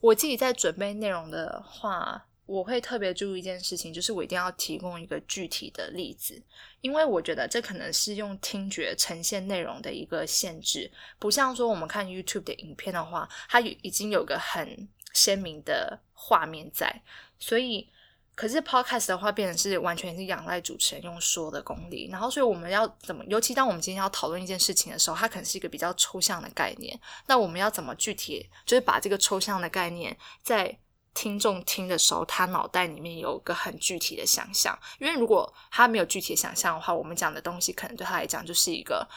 [0.00, 2.26] 我自己在准备内容的话。
[2.46, 6.40] 我会特别注意一件事情，就是我一定要提供一个具体的例子，
[6.80, 17.02] 因为我觉得这可能是用听觉呈现内容的一个限制，不像说我们看 YouTube 的影片的话，它已经有个很鲜明的画面在，
[17.36, 17.88] 所以
[18.36, 26.96] 可是 Podcast 的话，变成是完全是仰赖主持人用说的功力，然后所以我们要怎么，尤其当我们今天要讨论一件事情的时候，它可能是一个比较抽象的概念，
[27.26, 30.78] 那我们要怎么具体，就是把这个抽象的概念在。
[31.18, 39.08] 听众听的时候，他脑袋里面有个很具体的想象，因为如果他没有具体的想象的话，我们讲的东西可能对他来讲就是一个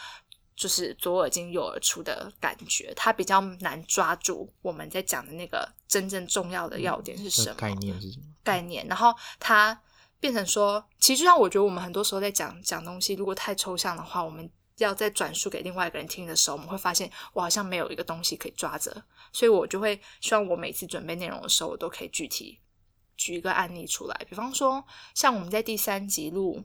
[0.56, 9.80] 就是左耳进右耳出的感觉，他比较难抓住我们在讲的那个真正重要的要点是什么概念是什么概念，然后它
[10.18, 14.50] 变成说，其实就像我觉得我们很多时候在讲讲东西，如果太抽象的话，我们。
[14.76, 22.58] 要再转述给另外一个人听的时候，我们会发现我好像没有一个东西可以抓着，所以我就会希望我每次准备内容的时候，我都可以具体
[23.14, 24.26] 举一个案例出来。
[24.26, 24.82] 比方说，
[25.14, 26.64] 像我们在第三集录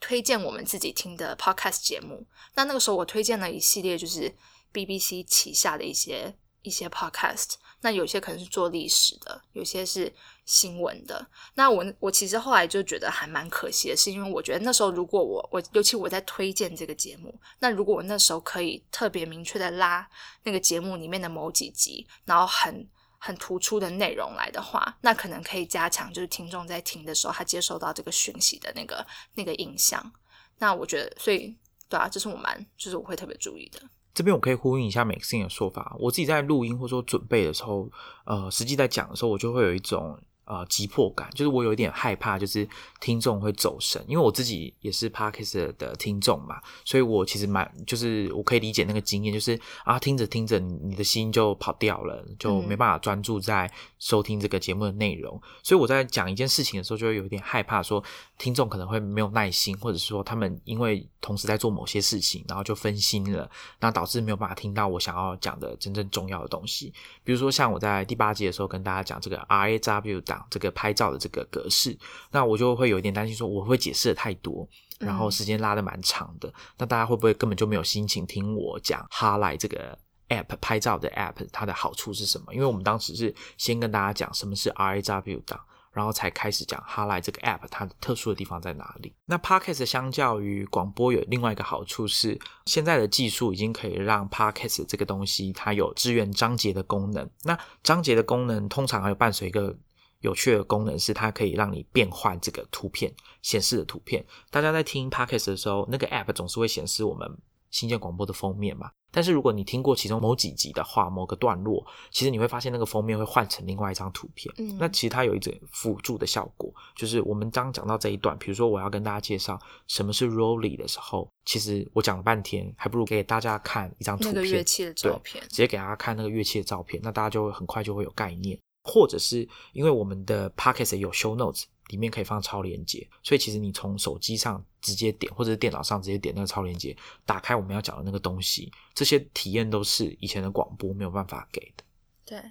[0.00, 4.34] 推荐我们自己听的 podcast 节目，那那个时候我推荐了一系列就是
[4.72, 7.54] BBC 旗下的一些一些 podcast。
[7.84, 10.12] 那有些可能是做历史的，有些是
[10.44, 11.26] 新闻的。
[11.54, 20.08] 那我我其实后来就觉得还蛮可惜的，是因为我觉得那时候如果我我尤其我在推荐这个节目，那如果我那时候可以特别明确的拉
[20.44, 30.12] 那个节目里面的某几集，然后很很突出的内容来的话，那可能可以加强就是听众在听的时候他接收到这个讯息的那个那个印象。
[30.58, 31.56] 那我觉得，所以
[31.88, 33.82] 对啊，这是我蛮就是我会特别注意的。
[34.14, 37.90] 这边我可以呼应一下 Maxine 的说法，我自己在录音或者说准备的时候，
[38.24, 40.18] 呃，实际在讲的时候，我就会有一种。
[40.44, 42.68] 呃，急迫感就是我有一点害怕，就是
[43.00, 53.70] 听众会走神，因为我自己也是 Parkes 的听众嘛，所以我其实蛮就是我可以理解那个经验，就是啊，听着听着，你的心就跑掉了，就没办法专注在
[54.00, 55.40] 收听这个节目的内容。
[55.62, 58.02] 所以我在讲一件事情的时候，就会有一点害怕，说
[58.42, 66.92] 听众可能会没有耐心，或者说他们因为同时在做某些事情，然后就分心了，那导致没有办法听到我想要讲的真正重要的东西。
[67.22, 71.96] 比如说像我在第八集的时候跟大家讲这个 R A W 档这个拍照的这个格式，
[72.32, 79.96] 那我就会有一点担心，说我会解释的太多，然后时间拉的蛮长的，那大家会不会根本就没有心情听我讲哈莱这个
[80.30, 82.52] app 拍照的 app 它的好处是什么？
[82.52, 85.60] 因为我们当时是先跟大家讲什么是 RAW 档。
[85.92, 89.14] 然后才开始讲哈莱这个 app 它特殊的地方在哪里。
[89.26, 97.28] 那 podcast 相较于广播有另外一个好处是，现在的技术已经可以让 podcast 这个东西它有支援章节的功能。
[97.42, 99.76] 那章节的功能通常还有伴随一个
[100.20, 104.24] 有趣的功能，是它可以让你变换这个图片显示的图片。
[104.50, 107.38] 大家在听 podcast 的时候，那个 app 总是会显示我们。
[107.72, 114.54] 新建广播的封面嘛，但是如果你听过其中某几集的话，某个段落，其实你会发现那个封面会换成另外一张图片。
[114.58, 119.58] 嗯，那其实它有一种辅助的效果，就是我们刚讲到这一段，比如说我要跟大家介绍
[119.88, 128.58] 什么是 Rolly 的时候，其实我讲了半天，还不如给大家看一张图片，乐器的照片，直接给大家看那个乐器的照片，那大家就会很快就会有概念。
[128.84, 131.64] 或者是因为我们的 p o c k e t 有 Show Notes。
[131.92, 141.84] 里面可以放超连接，所以其实你从手机上直接点，或者是电脑上直接点那个超连接，打开我们要讲的那个东西，这些体验都是以前的广播没有办法给的。
[142.24, 142.42] 对，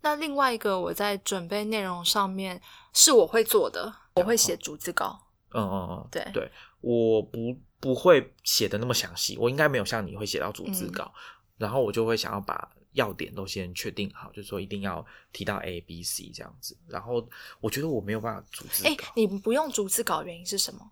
[0.00, 2.60] 那另外一个我在准备内容上面
[2.92, 5.16] 是我会做的，我会写逐字稿。
[5.54, 11.14] 嗯嗯嗯，对对，我不不会写的那么详细，我应该没有像你会写到逐字稿，
[11.56, 12.68] 然后我就会想要把。
[12.92, 16.76] 要点都先确定好，就是说一定要提到 A、B、C 这样子。
[16.86, 17.26] 然后
[17.60, 18.90] 我觉得我没有办法逐字稿。
[18.90, 20.90] 哎，你不用逐字稿，原因是什么？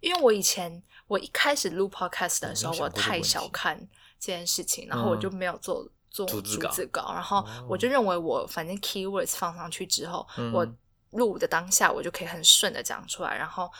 [0.00, 3.78] 因为我以前我一开始录 Podcast 的时候，我太小看
[4.18, 7.12] 这件事情，然后我就没有做做逐字稿。
[7.12, 10.66] 然后我就认为我反正 keywords 放上去之后，我
[11.10, 13.70] 录的当下我就可以很顺的讲出来，然后。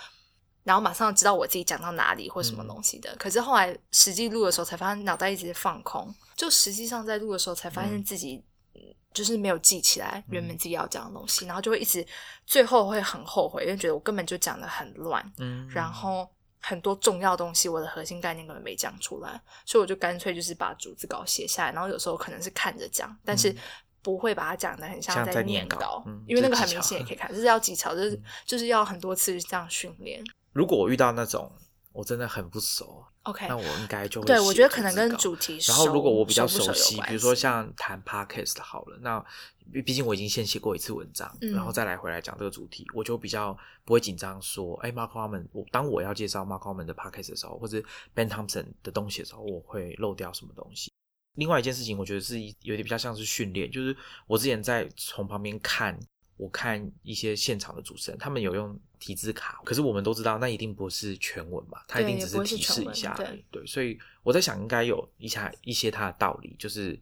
[0.65, 8.43] 然后马上知道我自己讲到哪里或什么东西的，可是后来实际录的时候才发现脑袋一直放空，就实际上在录的时候才发现自己
[9.13, 12.07] 就是没有记起来原本自己要讲的东西，然后就会一直
[12.47, 16.27] 最后会很后悔，因为觉得我根本就讲的很乱，嗯，然后
[16.61, 23.55] 很多重要东西我的核心概念根本没讲出来，所以我就干脆就是把逐字稿写下来，然后有时候可能是看着讲，但是
[24.01, 30.25] 不会把它讲的很像在念稿，因为那个很明显也可以看，就是要技巧，就是就是要很多次这样训练。
[30.53, 31.53] 如果我遇到那种
[31.93, 35.59] 我真的很不熟，OK，那我应该就会对我觉得可能跟主题。
[35.69, 39.25] 然后如果我比较熟悉，比如说像谈 Podcast 好了，那
[39.85, 44.41] 毕竟我已经先写过一次文章，然后再来回来讲这个主题，我就比较不会紧张。
[44.43, 47.83] 说，哎，Mark Harmon，我当我要介绍 Mark Harmon 的 Podcast 的时候，或者
[48.15, 50.93] Ben Thompson 的东西的时候，我会漏掉什么东西。
[51.37, 55.99] 另外一件事情，我觉得是有点比较像是训练，就是我之前在从旁边看。
[56.39, 63.45] 我看一些现场的主持人，他们有用提字卡，可是我们都知道那一定不是全文嘛，它一定只是提示一下而已。
[63.51, 66.97] 对，所以我在想，应该有一下一些它的道理，就是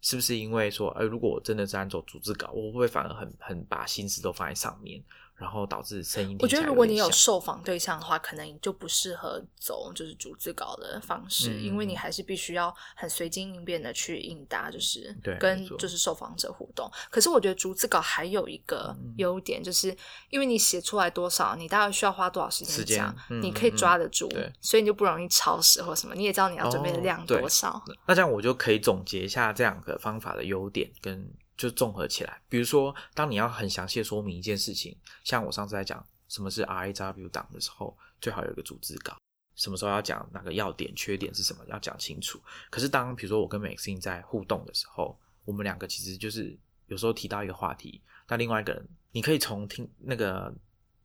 [0.00, 5.02] 是不是因为说，哎，如果我真的是按照组织稿，我会不会反而很很把心思都放在上面？
[5.42, 6.36] 然后导致声音。
[6.40, 16.88] 我觉得如果你有受访对象的话，可能就不适合走就是逐字稿的方式，因为你还是必须要很随机应变的去应答，就是跟就是受访者互动。
[17.10, 19.94] 可是我觉得逐字稿还有一个优点，就是
[20.30, 26.14] 因为你写出来多少，你大概需要花多少时间讲，你可以抓得住，所以你就不容易超时或什么。
[26.14, 27.82] 你也知道你要准备的量多少。
[28.06, 31.28] 那这样我就可以总结一下这两个方法的优点跟。
[31.56, 39.16] 就综合起来，比如说，当你要很详细说明一件事情，像我上次在讲什么是 RAW 档的时候，最好有一个组织稿。
[39.54, 42.40] 什么时候要讲哪个要点、缺点是什么，要讲清楚。
[42.70, 50.52] 可是当比如说我跟 Maxine 在互动的时候，我们两个其实就是有时候提到一个话题，那另外一个人，你可以从听那个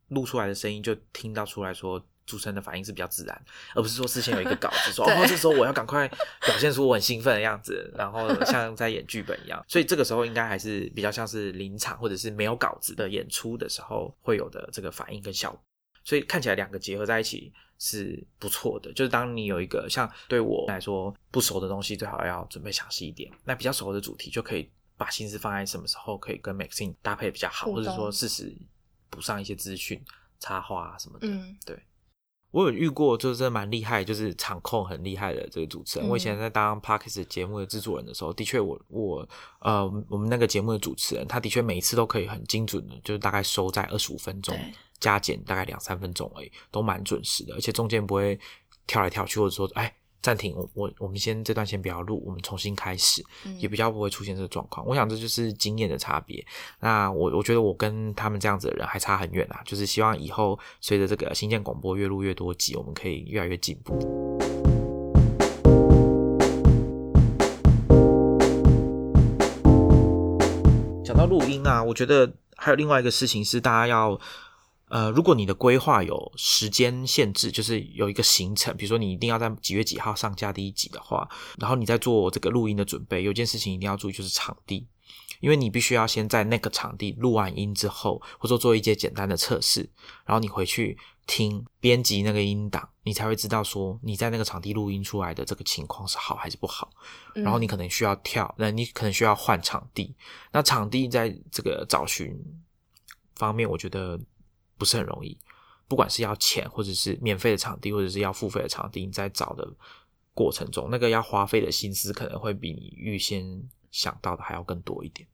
[0.08, 2.04] 录出来的声音就听到出来说。
[2.28, 9.64] 主持人的反应是比较自然，而不是说事先有一个稿子 说，哦，这时候我要赶快表现出我很兴奋的样子，然后像在演剧本一样。
[9.66, 15.60] 所以这个时候应该还是比较像是临场或者是没有稿子的演出的时候会有的这个反应跟效果。
[16.04, 18.92] 所以看起来两个结合在一起是不错的。
[18.92, 23.30] 就是当你有一个像对我来说不熟的东西，最好要准备详细一点。
[23.44, 28.54] 那比较熟的主题就可以把心思放在什么时候可以跟 Maxine 搭配比较好，或者说适时
[29.10, 30.02] 补上一些资讯、
[30.40, 31.26] 插画什么的。
[31.28, 31.78] 嗯，对。
[32.50, 36.08] 我有遇过，就是蛮厉害，就是场控很厉害的这个主持人。
[36.08, 39.28] 我以前在当 Parkes 节目的制作人的时候，的确，我我
[39.60, 44.58] 呃，我们那个节目的主持人，他的确每一次都可以很精准的，就是大概收在二十五分钟，
[44.98, 48.38] 加减大概两三分钟而已，都蛮准时的，而且中间不会
[48.86, 49.94] 跳来跳去，或者说哎。
[50.20, 53.24] 暂停，我我我们先这段先不要录，我们重新开始，
[53.58, 54.84] 也比较不会出现这个状况。
[54.86, 56.44] 我想这就是经验的差别。
[56.80, 63.96] 那我我觉得我跟他们这样子的人还差很远啊，就是希望以后随着这个新建广播越录越多集，我们可以越来越进步。
[71.04, 74.20] 讲到录音啊，我觉得还有另外一个事情是，大家要
[74.90, 81.28] 呃，如果你的规划有时间限制，就是有一个行程，比如说你一定要在几月几号上架第一集的话，
[81.58, 84.86] 然后你在做这个录音的准备，有件事情一定要注意，就是场地。
[85.40, 89.88] 因为你必须要先在那个场地录完音之后，或者做一些简单的测试，
[90.24, 96.90] 然后你回去听编辑那个音档，你才会知道说你在那个场地录音出来的这个情况是好还是不好。
[97.34, 100.12] 然后你可能需要跳，那你可能需要换场地。
[100.50, 102.36] 那场地在这个找寻
[103.36, 104.18] 方面，我觉得
[104.78, 105.38] 不是很容易。
[105.88, 109.68] 不管是要钱，或者是免费的场地，或者是要付费的场地，你在找的
[110.32, 113.68] 过程中，那个要花费的心思可能会比你预先。
[113.90, 115.26] 想到的还要更多一点。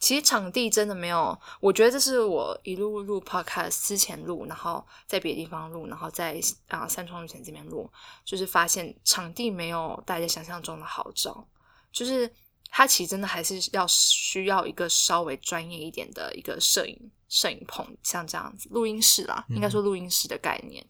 [0.00, 7.88] 其实场地真的没有，我觉得这是我一路录 podcast 之前录，然后在别的地方录，然后在啊三创旅程这边录，
[8.24, 11.46] 就是发现场地没有大家想象中的好找。
[11.92, 12.28] 就是
[12.68, 20.84] 它其实真的还是要需要一个稍微专业一点的一个摄影摄影棚，像这样子录音室啦，应该说录音室的概念，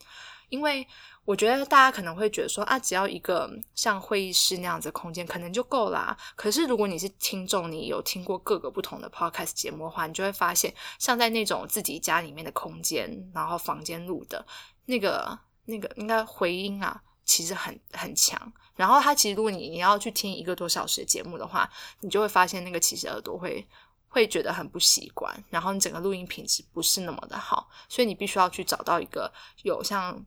[0.49, 0.84] 因为。
[1.26, 6.16] 我觉得大家可能会觉得说啊，只要一个像会议室那样子的空间可能就够啦。
[6.34, 14.45] 可是如果你是听众，你有听过各个不同的 podcast 节目的话，你就会发现，像在那种自己家里面的空间，然后房间录的
[14.86, 18.53] 那个那个应该回音啊，其实很很强。
[18.74, 21.70] 然后它其实如果你你要去听一个多小时的节目的话，
[22.01, 23.64] 你就会发现那个其实耳朵会
[24.11, 29.32] 会觉得很不习惯，然后你整个录音品质不是那么的好，所以你必须要去找到一个
[29.62, 30.22] 有像。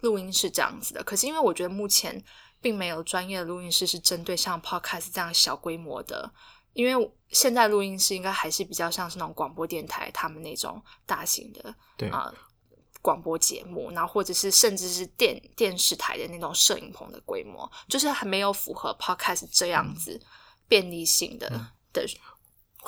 [0.00, 2.22] 录音室这样子的，可是因为我觉得目前
[2.60, 6.30] 并没有专业的录音室是针对像 Podcast 这样小规模的，
[6.74, 11.74] 因为现在录音室应该还是比较像是那种广播电台他们那种大型的
[12.10, 12.30] 啊
[13.00, 20.20] 广播节目，然后或者是甚至是电电视台的那种摄影棚的规模，就是还没有符合 Podcast 这样子
[20.68, 21.48] 便利性的
[21.90, 22.06] 的，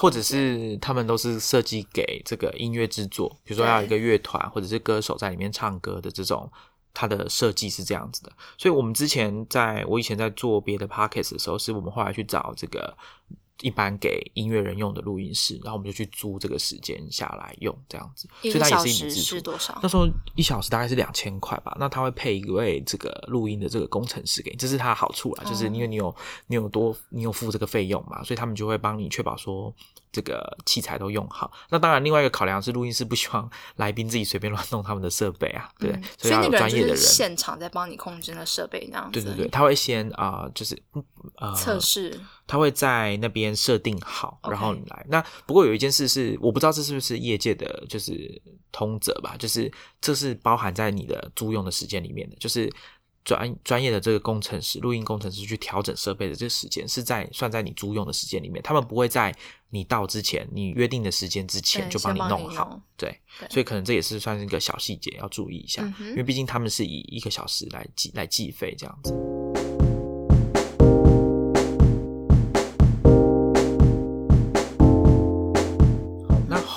[0.01, 6.51] 或者是他们都是设计给这个音乐制作，比如说要一个乐团或者是歌手在里面唱歌的这种。
[6.94, 12.96] 它的设计是这样子的，所以我们之前在我以前在做别的 p o c k e t 的时候，是我们后来去找这个。
[13.61, 18.28] 一般给音乐人用的录音室，然后我们就去租这个时间下来用，这样子。
[18.42, 19.78] 所以它也是多少？
[19.82, 21.76] 那时候一小时大概是两千块吧。
[21.80, 26.14] 那他会配一位这个录音的这个工程师给你，这是他的好处啦，就是因为你有
[26.46, 29.74] 你有多你有付这个费用嘛，所以他们就会帮你确保说
[30.11, 31.52] 这个器材都用好。
[31.70, 39.20] 那当然，另外一个考量是录音师不希望来宾自己随便乱弄他们的设备啊，对，所以那个专业的人现场在帮你控制那设备那样子。
[39.20, 40.80] 对对对，他会先啊，就是
[41.36, 42.20] 呃测试。
[42.46, 45.04] 他会在那边设定好，然后你来。
[45.11, 48.40] 那不过有一件事是，我不知道这是不是业界的，就是
[48.72, 52.72] 通则吧，就是这是包含在你的租用的时间里面的，就是
[53.36, 58.62] 专专业的这个工程师、录音工程师去调整设备的这个时间是在算在你租用的时间里面。
[58.62, 59.34] 他们不会在
[59.68, 62.80] 你到之前，你约定的时间之前就帮你弄好。
[62.96, 63.14] 对，
[63.50, 69.38] 所以可能这也是算是一个小细节要注意一下，因为毕竟他们是以一个小时来计来计费这样子。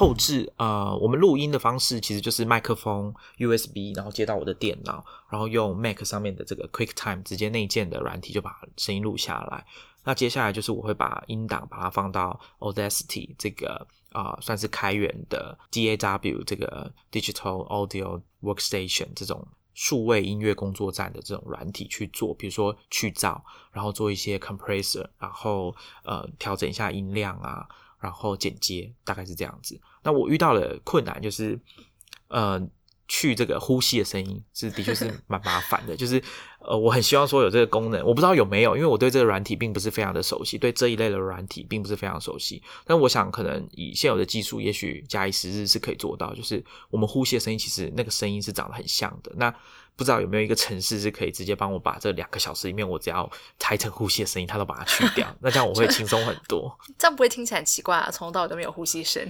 [0.02, 9.64] 后置呃，我们录音的方式其实就是麦克风 USB，然后接到我的电脑，然后用 Mac 上面的这个 QuickTime 直接内建的软体就把声音录下来。
[10.04, 23.40] 那接下来就是我会把音档把它放到 Audacity 这个啊，算是开源的 DAW 这个 Digital Audio Workstation 这种数位音乐工作站的这种软体去做，比如说去噪，
[23.72, 27.68] 然后做一些 Compressor，然后呃调整一下音量啊。
[28.02, 29.80] 然后剪接大概是这样子。
[30.04, 31.58] 那我遇到了困难就是，
[32.28, 32.60] 呃，
[33.08, 35.96] 去这个呼吸的声音是的确是蛮麻烦的。
[35.96, 36.22] 就是
[36.64, 42.62] 呃，我很希望说有这个功能，我不知道有没有，因为我对这个软体并不是非常的熟悉，对这一类的软体并不是非常熟悉。
[42.86, 46.34] 但我想可能以现有的技术，也许假以时日是可以做到。
[46.36, 49.32] 就是我们呼吸的声音，其实那个声音是长得很像的。
[49.36, 49.54] 那
[49.96, 56.78] 不知道有没有一个城市是可以直接帮我把这两个小时里面我只要拆成呼吸的声音，它都把它去掉，那这样我会轻松很多。
[56.98, 58.10] 这样不会听起来很奇怪啊？
[58.12, 59.30] 从头到尾都没有呼吸声。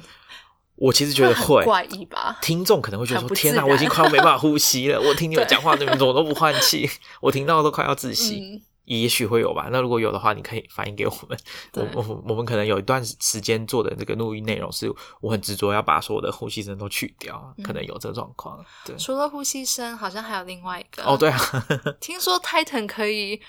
[0.82, 2.40] 我其实觉得会怪异吧？
[2.42, 5.00] 听众可能会觉得说：“天哪，我已经快要没办法呼吸了！
[5.06, 6.90] 我听你们讲话，你们怎么都不换气？
[7.22, 9.70] 我听到都快要窒息。”也许会有吧。
[9.72, 11.38] 那如果有的话，你可以反映给我们。
[11.94, 18.60] 我我我们可能有一段时间做的这个录音内容，是我很执着要把所有的呼吸声都去掉，可能有这状况。
[18.84, 21.04] 对，除了呼吸声，好像还有另外一个。
[21.04, 21.40] 哦，对啊，
[22.02, 23.40] 听说 Titan 可以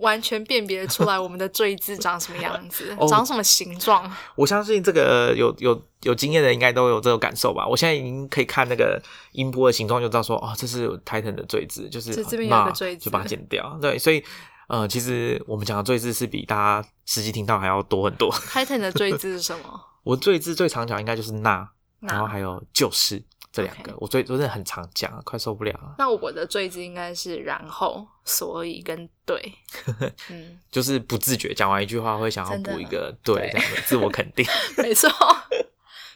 [0.00, 4.10] 完全辨别出来我们的坠字长什么样子， 长什么形状。
[4.34, 7.66] 我相信这个有有有经验的应该都有这种感受吧。
[7.66, 9.00] 我现在已经可以看那个
[9.32, 13.78] 音波的形状，就知道说哦，这是 Titan 的坠字，就是这边有个坠字，就把它剪掉。
[13.80, 14.24] 对，所以。
[14.70, 18.30] 呃，其实我们讲的坠字是比大家实际听到还要多很多。
[18.52, 19.80] Titan 的坠字是什么？
[20.04, 21.66] 我坠字最常讲应该就是那，
[22.00, 25.94] 那然后还有就是这两个我最我真的很常讲啊，快受不了了。
[25.98, 29.40] 那我的最字应该是然后、所以跟对。
[30.30, 34.44] 嗯，就是不自觉讲完一句话会想要补一个对对这样的自我肯定。
[34.78, 35.10] 没错。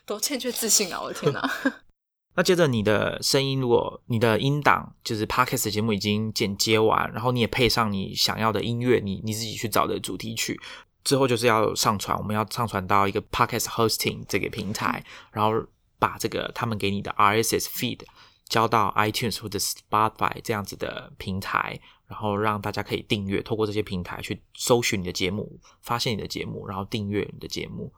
[0.05, 1.01] 多欠缺自信啊！
[1.01, 1.51] 我的天哪！
[2.35, 10.61] 那接着你的声音，如果你的音档就是 podcast 节目已经剪接完，然后你也配上你想要的音乐，你你自己去找的主题曲，
[11.05, 15.53] 之后就是要上传，我们要上传到一个 podcast hosting 这个平台，然后
[16.03, 18.01] 把这个他们给你的 RSS feed
[18.49, 21.79] 交到 iTunes 或者 Spotify 这样子的平台，
[22.09, 27.93] 然后让大家可以订阅，透过这些平台去搜寻你的节目，发现你的节目，然后订阅你的节目。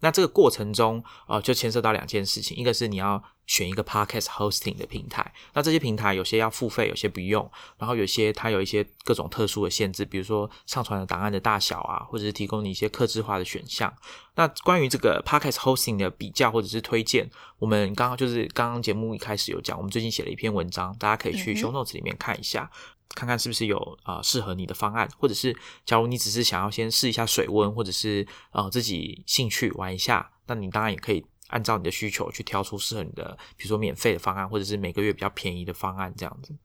[0.00, 13.92] 那这个过程中，呃，就牵涉到两件事情，一个是你要选一个 podcast hosting 的平台，那这些平台有些要付费，有些不用，然后有些它有一些各种特殊的限制，比如说上传的档案的大小啊，或者是提供你一些客制化的选项。
[14.36, 17.28] 那关于这个 podcast hosting 的比较或者是推荐，
[17.58, 22.70] 我们刚刚就是刚刚节目一开始有讲，我们最近写了一篇文章，大家可以去 show notes 里面看一下。
[23.14, 36.56] 看看是不是有啊、适合你的方案，或者是假如你只是想要先试一下水温，或者是呃自己兴趣玩一下，那你当然也可以按照你的需求去挑出适合你的，比如说免费的方案，或者是每个月比较便宜的方案这样子。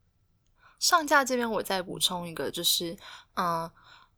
[0.79, 2.97] 上架这边我再补充一个，就是
[3.35, 3.69] 嗯。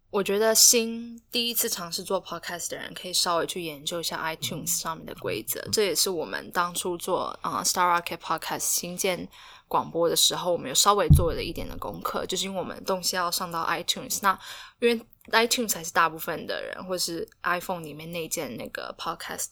[0.09, 5.59] 我觉得新第一次尝试做 podcast 的人，可以稍微去研究一下 iTunes 上面的规则。
[5.69, 9.27] 这也是我们当初做啊、Star Rocket Podcast 新建
[9.67, 14.37] 广播的时候，我们有稍微做了一点的功课，就是因为我们东西要上到 iTunes，那
[14.79, 15.01] 因为
[15.31, 19.51] iTunes 才是大部分的人，或是 iPhone 里面内建那个 podcast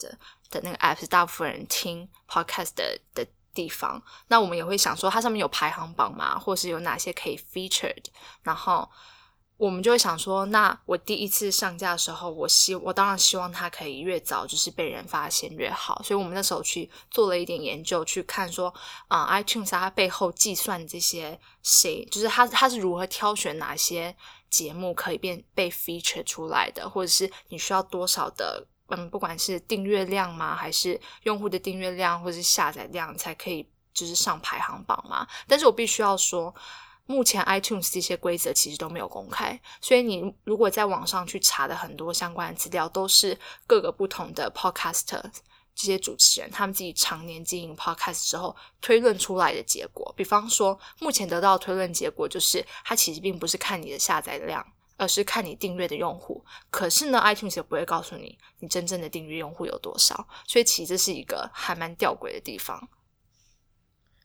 [0.49, 4.01] 的那个 app 是大部分人听 podcast 的的地方。
[4.28, 8.05] 那我们也会想说，它上面有排行榜吗，或是有哪些可以 featured，
[8.43, 8.89] 然后。
[9.58, 18.74] 我们就会想说，那我第一次上架的时候，我希我当然希望它可以越早就是被人发现越好，所以我们那时候去做了一点研究，去看说
[19.08, 24.14] 啊、iTunes 它背后计算这些谁，就是它它是如何挑选哪些
[24.49, 35.26] 节目可以变被 feature 出来的，或者是你需要多少的嗯，不管是订阅量吗，还是用户的订阅量，或者是下载量，才可以就是上排行榜嘛。
[35.47, 36.53] 但是我必须要说。
[37.08, 43.38] 目前 iTunes 这些规则其实都没有公开，所以你如果在网上去查的很多相关的资料，都是
[43.68, 45.22] 各个不同的 podcaster
[45.76, 50.14] 这些主持人他们自己常年经营 podcast 之后推论出来的结果。
[50.16, 54.66] 比方说，目前得到的推论结果就是，它其实并不是看你的下载量，
[54.97, 56.43] 而是看你订阅的用户。
[56.72, 62.88] 可是呢，iTunes 也不会告诉你你真正的订阅用户有多少，所以其实这是一个还蛮吊诡的地方。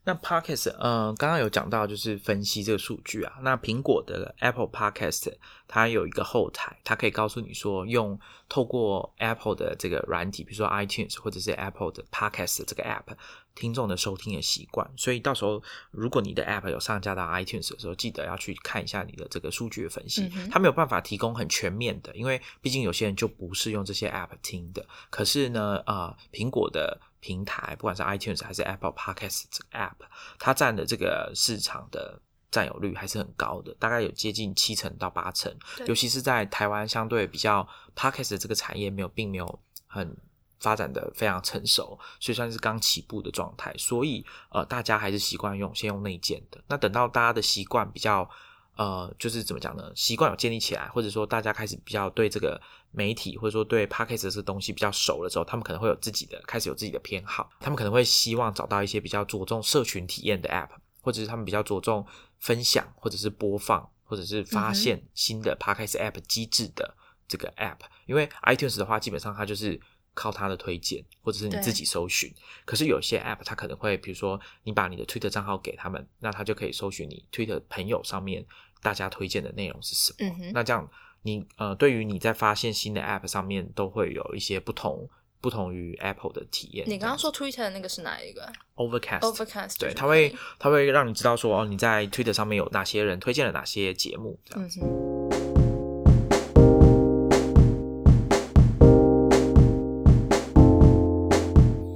[0.05, 3.35] 那 Podcast，呃，刚刚有讲到就是分析这个数据啊。
[3.43, 5.31] 那苹果的 Apple Podcast
[5.69, 13.15] 它有一个后台，它可以告诉你说，用透过 Apple 的这个软体，比如说 iTunes 或者是 Apple 的 Podcast 这个 App，
[13.55, 14.91] 听众的收听的习惯。
[14.97, 20.31] 所以到时候如果你的 App 有上架到 iTunes 的时候，记得要去看一下你的这个数据的分析。
[20.35, 24.85] 嗯它没有办法提供很全面的，因为毕竟有些人就不是用这些 App 听的。
[25.11, 29.95] 可是呢，呃，苹果的平台，不管是 iTunes 还是 Apple Podcast 这个 App，
[30.39, 35.55] 它占的这个市场的占有率还是很高的，大概有接近七成到八成。
[35.87, 40.17] 尤其是在台湾相对比较 Podcast 的这个产业没有，并没有很
[40.59, 43.75] 发展的非常成熟，所以算是刚起步的状态。
[43.79, 46.63] 所以呃，大家还是习惯用先用内建的。
[46.67, 48.29] 那等到大家的习惯比较
[48.77, 49.93] 呃，就是怎么讲呢？
[49.95, 52.61] 习惯有建立起来，或者说大家开始比较对这个
[52.91, 60.71] 媒体或者说对 podcast 这个东西比较熟了之后，他们可能会有自己的开始有自己的偏好，他们可能会希望找到一些比较着重社群体验的 app，
[61.01, 62.07] 或者是他们比较着重
[62.39, 66.95] 分享或者是播放或者是发现新的 podcast app 机制的
[67.29, 69.81] 这个 app，、因为 iTunes 的话，基本上它就是。
[70.13, 72.31] 靠它的推荐，或者是你自己搜寻。
[72.65, 78.45] 可是有些 App 它可能会，比如说你把你的 Twitter 账号给他们，那他就可以搜寻你 Twitter 朋友上面
[78.83, 80.35] 大家推荐的内容是什么。
[80.41, 80.87] 嗯，那这样
[81.23, 85.07] 你呃，对于你在发现新的 App 上面，都会有一些不同
[85.41, 86.89] 不同于 Apple 的体验。
[86.89, 89.21] 你刚刚说 Twitter 的那个是哪一个 Overcast。
[89.21, 94.67] ？Overcast，对，就是它会它会让你知道说哦，你在 Twitter 上面有哪些人推荐了哪些节目，这样。
[94.67, 94.81] 嗯哼。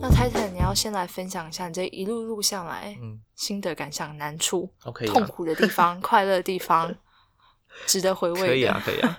[0.01, 6.95] 那 Titan，你要先来分享一下你这一路路下来嗯心得感想、难处、，OK 啊，痛苦的地方、 快乐的地方，
[7.87, 8.47] 值得回味。
[8.47, 9.19] 可以啊，可以啊。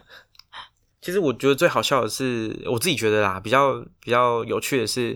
[1.02, 5.12] 其实我觉得最好笑的是，我自己觉得啦，比较比较有趣的是，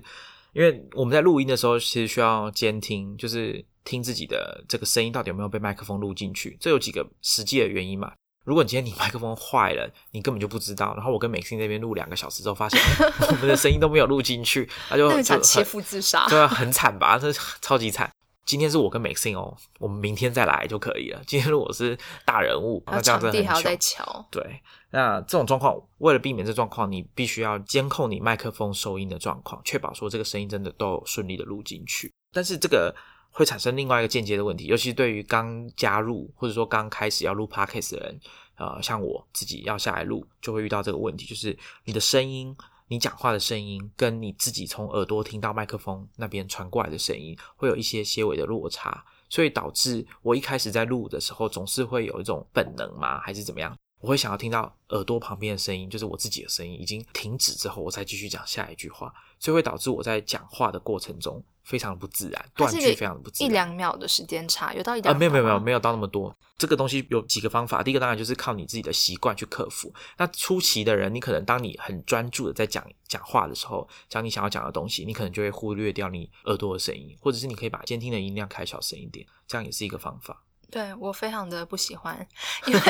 [0.54, 6.56] 因为我们在录音的时候，其实需要监听，就是听自己的这个声音到底有没有被麦克风录进去。
[6.60, 8.12] 这有几个实际的原因嘛。
[8.46, 10.94] 如果今天你麦克风坏了，你根本就不知道。
[10.96, 12.80] 然后我跟美心那边录两个小时之后，发现
[13.30, 17.18] 我们的声音都没有录进去，那就就想切腹自杀，对啊，很惨吧？
[17.18, 18.10] 这超级惨。
[18.50, 21.22] 今天是我跟美心哦，我们明天再来就可以了。
[21.28, 21.96] 今天如果是
[22.26, 24.28] 大人物，那这样子还要再瞧。
[24.32, 32.12] 对，那这种状况，为了避免这状况，你必须要监控你麦克风收音的状况，确保说这个声音真的都有顺利的录进去。
[32.34, 32.92] 但是这个
[33.30, 38.20] 会产生另外一个间接的问题，尤其对于刚加入或者说刚开始要录 podcast 的人，
[38.58, 42.58] 呃，像我自己要下来录，就会遇到这个问题，就是你的声音。
[42.92, 53.78] 你讲话的声音跟你自己从耳朵听到麦克风那边传过来的声音，会有一些些微的落差，所以导致我一开始在录的时候，总是会有一种本能吗，还是怎么样？
[54.02, 61.44] 我会想要听到耳朵旁边的声音，就是我自己的声音已经停止之后，我才继续讲下一句话，所以会导致我在讲话的过程中。
[61.64, 66.36] 非常不自然，断句非常的不自然，一两秒的时间差，有到一两啊，没有没有没有没有到那么多。
[66.58, 69.94] 这个东西有几个方法，第一个当然就是靠你自己的习惯去克服。
[70.18, 80.44] 那初期的人，你可能当你很专注的在讲讲话的时候，讲你想要讲的东西，你可能就会忽略掉你耳朵的声音，或者是你可以把监听的音量开小声一点，这样也是一个方法。
[80.72, 82.16] 对我非常的不喜欢，
[82.68, 82.82] 因为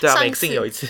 [0.00, 0.86] 对啊，每次有一次，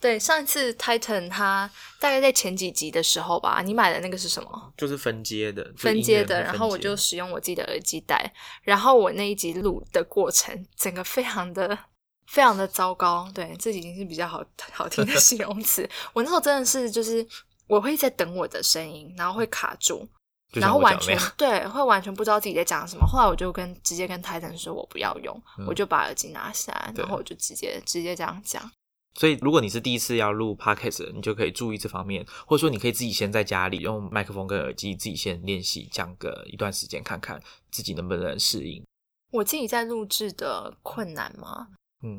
[0.00, 1.70] 对上一次 Titan 它
[2.00, 4.72] 大概在前几集的时候吧，你买的那个是什么？
[4.76, 6.42] 就是分接的，分接的。
[6.42, 11.78] 然后我就使用我自己的耳机带，然后我那一集录的过程，整个非常的
[12.28, 13.30] 非常的糟糕。
[13.34, 15.88] 对，这已经是比较好好听的 形容词。
[16.12, 17.26] 我那时候真的是就是
[17.66, 20.08] 我会在等我的声音，然后会卡住。
[20.60, 23.06] 然后完全对，会完全不知道自己在讲什么。
[23.06, 28.70] 后来我就跟直接跟泰森说，我不要用，我就把耳机拿下来，然后我就直接直接这样讲。
[29.18, 37.40] 所以，如果你是第一次要录 podcast，你就可以注意这方面，或者说你可以自己先在家里用麦克风跟耳机自己先练习讲个一段时间，看看
[37.70, 38.84] 自己能不能适应。
[39.32, 41.68] 我自己在录制的困难吗？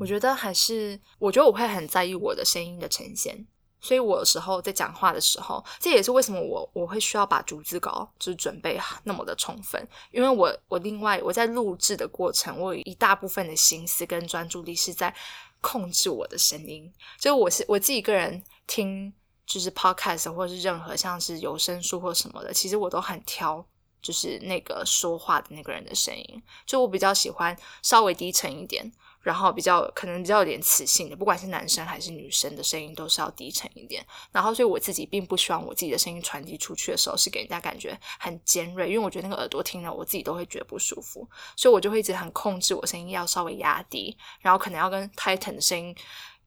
[0.00, 3.46] 我觉得还是，我觉得我会很在意我的声音的呈现。
[3.80, 15.14] 所以我有时候在讲话的时候，这也是为什么我我会需要把逐字稿就是准备那么的充分，因为我我另外我在录制的过程，我有一大部分的心思跟专注力是在
[15.60, 16.92] 控制我的声音。
[17.18, 19.12] 就我是我自己个人听，
[19.46, 23.64] 就是 podcast 或是任何像是有声书或什么的，其实我都很挑，
[24.02, 28.92] 就是那个说话的那个人的声音，就我比较喜欢稍微低沉一点。
[29.20, 34.04] 然后比较可能比较有点磁性的，不管是男生还是女生的声音都是要低沉一点。
[34.32, 41.28] 然后，所以我自己并不希望我自己的声音传递出去的时候是给人家感觉很尖锐，因为我觉得那个耳朵听了我自己都会觉得不舒服。
[41.56, 45.94] 所以我就会一直很控制我声音要稍微压低，然后可能要跟 Titan 的声音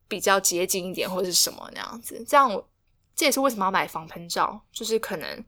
[0.07, 2.23] 比较接近一点，或者是什么那样子。
[2.27, 2.69] 这样我
[3.15, 5.45] 这也是为什么要买防喷罩，就是可能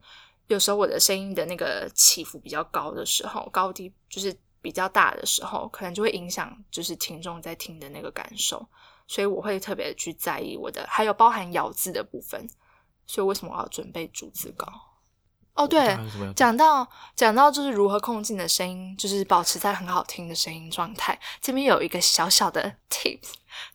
[0.48, 4.36] 有时候我的声音的那个起伏比较高的时候，高低就是。
[4.64, 8.66] 比较大的时候，可能就会影响就是听众在听的那个感受，
[9.06, 12.48] 所以我会特别去在意我的，还有包含咬字的部分。
[13.06, 14.66] 所以为什么我要准备逐字稿？
[15.52, 15.94] 哦，对，
[16.34, 21.20] 讲到讲到就是如何控制你的声音，就是保持在很好听的声音状态。
[21.42, 23.34] 这边有一个小小的 tips，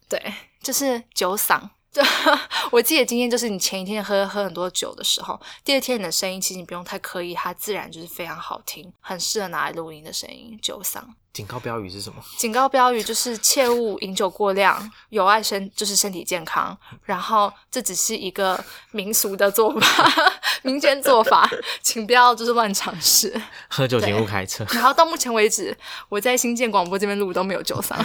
[0.10, 0.34] 对，
[0.64, 1.70] 就是酒嗓。
[1.92, 2.04] 对，
[2.72, 10.58] 我自己的经验就是，你前一天喝喝很多酒的时候，第二天你的声音其实你不用太刻意，它自然就是非常好听，很适合拿来录音的声音。
[10.62, 11.02] 酒嗓
[11.34, 12.22] 警告标语是什么？
[12.38, 16.78] 警告标语就是 切勿饮酒过量，有碍身就是身体健康。
[17.04, 20.12] 然后这只是一个民俗的做法，
[20.62, 21.50] 民间做法，
[21.82, 23.42] 请不要就是乱尝试。
[23.68, 24.64] 喝酒请勿开车。
[24.72, 25.76] 然后到目前为止，
[26.10, 27.98] 我在新建广播这边录都没有酒嗓，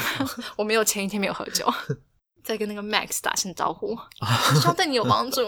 [0.57, 1.71] 我没有前一天没有喝酒。
[2.45, 3.97] 再跟那个 Max 打声招呼，
[4.61, 5.41] 希望对你有帮助。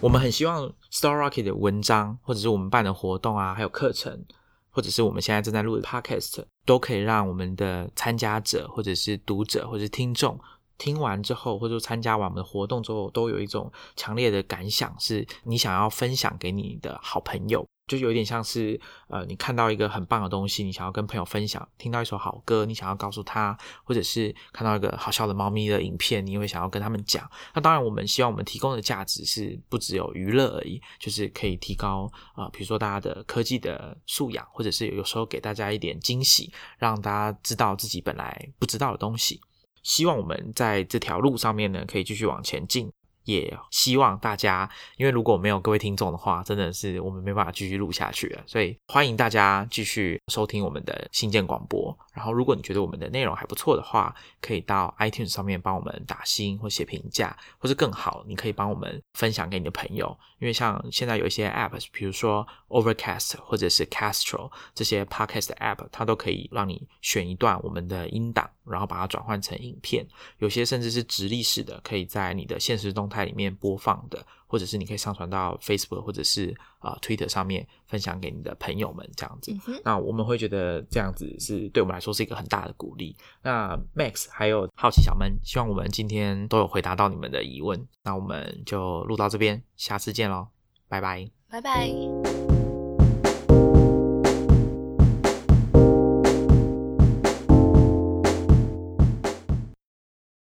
[0.00, 4.24] 我们很希望 Star Rocket 的文章，或者是我们办的活动啊，还有课程，
[4.70, 10.38] 或者是我们现在正在录的 Podcast，都可以让我们的参加者，或者是读者，或者是听众，
[10.78, 17.66] 听完之后，或者说参加完我们的活动之后，都有一种强烈的感想，是你想要分享给你的好朋友。
[17.98, 27.28] 就有点像是，呃，你看到一个很棒的东西，你想要跟朋友分享；听到一首好歌，你想要告诉他；或者是看到一个好笑的猫咪的影片，你会想要跟他们讲。
[27.54, 39.38] 那当然，我们希望我们提供的价值是不只有娱乐而已，就是可以提高啊，比如说大家的科技的素养，或者是有时候给大家一点惊喜，让大家知道自己本来不知道的东西。
[39.82, 42.90] 希望我们在这条路上面呢，可以继续往前进。
[43.24, 48.42] 也希望大家，因为如果没有各位听众的话，真的是我们没办法继续录下去了。
[48.46, 60.16] 所以欢迎大家继续收听我们的新建广播，然后，如果你觉得我们的内容还不错的话，可以到 iTunes 上面帮我们打星或写评价，或是更好，你可以帮我们分享给你的朋友。
[60.38, 70.06] 因为像现在有一些 App，比如说 Overcast 或者是 Castro 这些 Podcast App，它都可以让你选一段我们的音档，然后把它转换成影片。
[70.38, 74.26] 有些甚至是直立式的，可以在你的现实动态里面播放的。
[74.52, 79.50] 或者是你可以上传到 Facebook 或者是啊 Twitter 上面分享给你的朋友们这样子，
[79.82, 83.16] 那我们会觉得这样子是对我们来说是一个很大的鼓励。
[83.42, 87.88] 那 Max 还有好奇小闷，希望我们今天都有回答到你们的疑问。
[88.02, 90.48] 那我们就录到这边，下次见喽，
[90.86, 92.41] 拜拜，拜拜。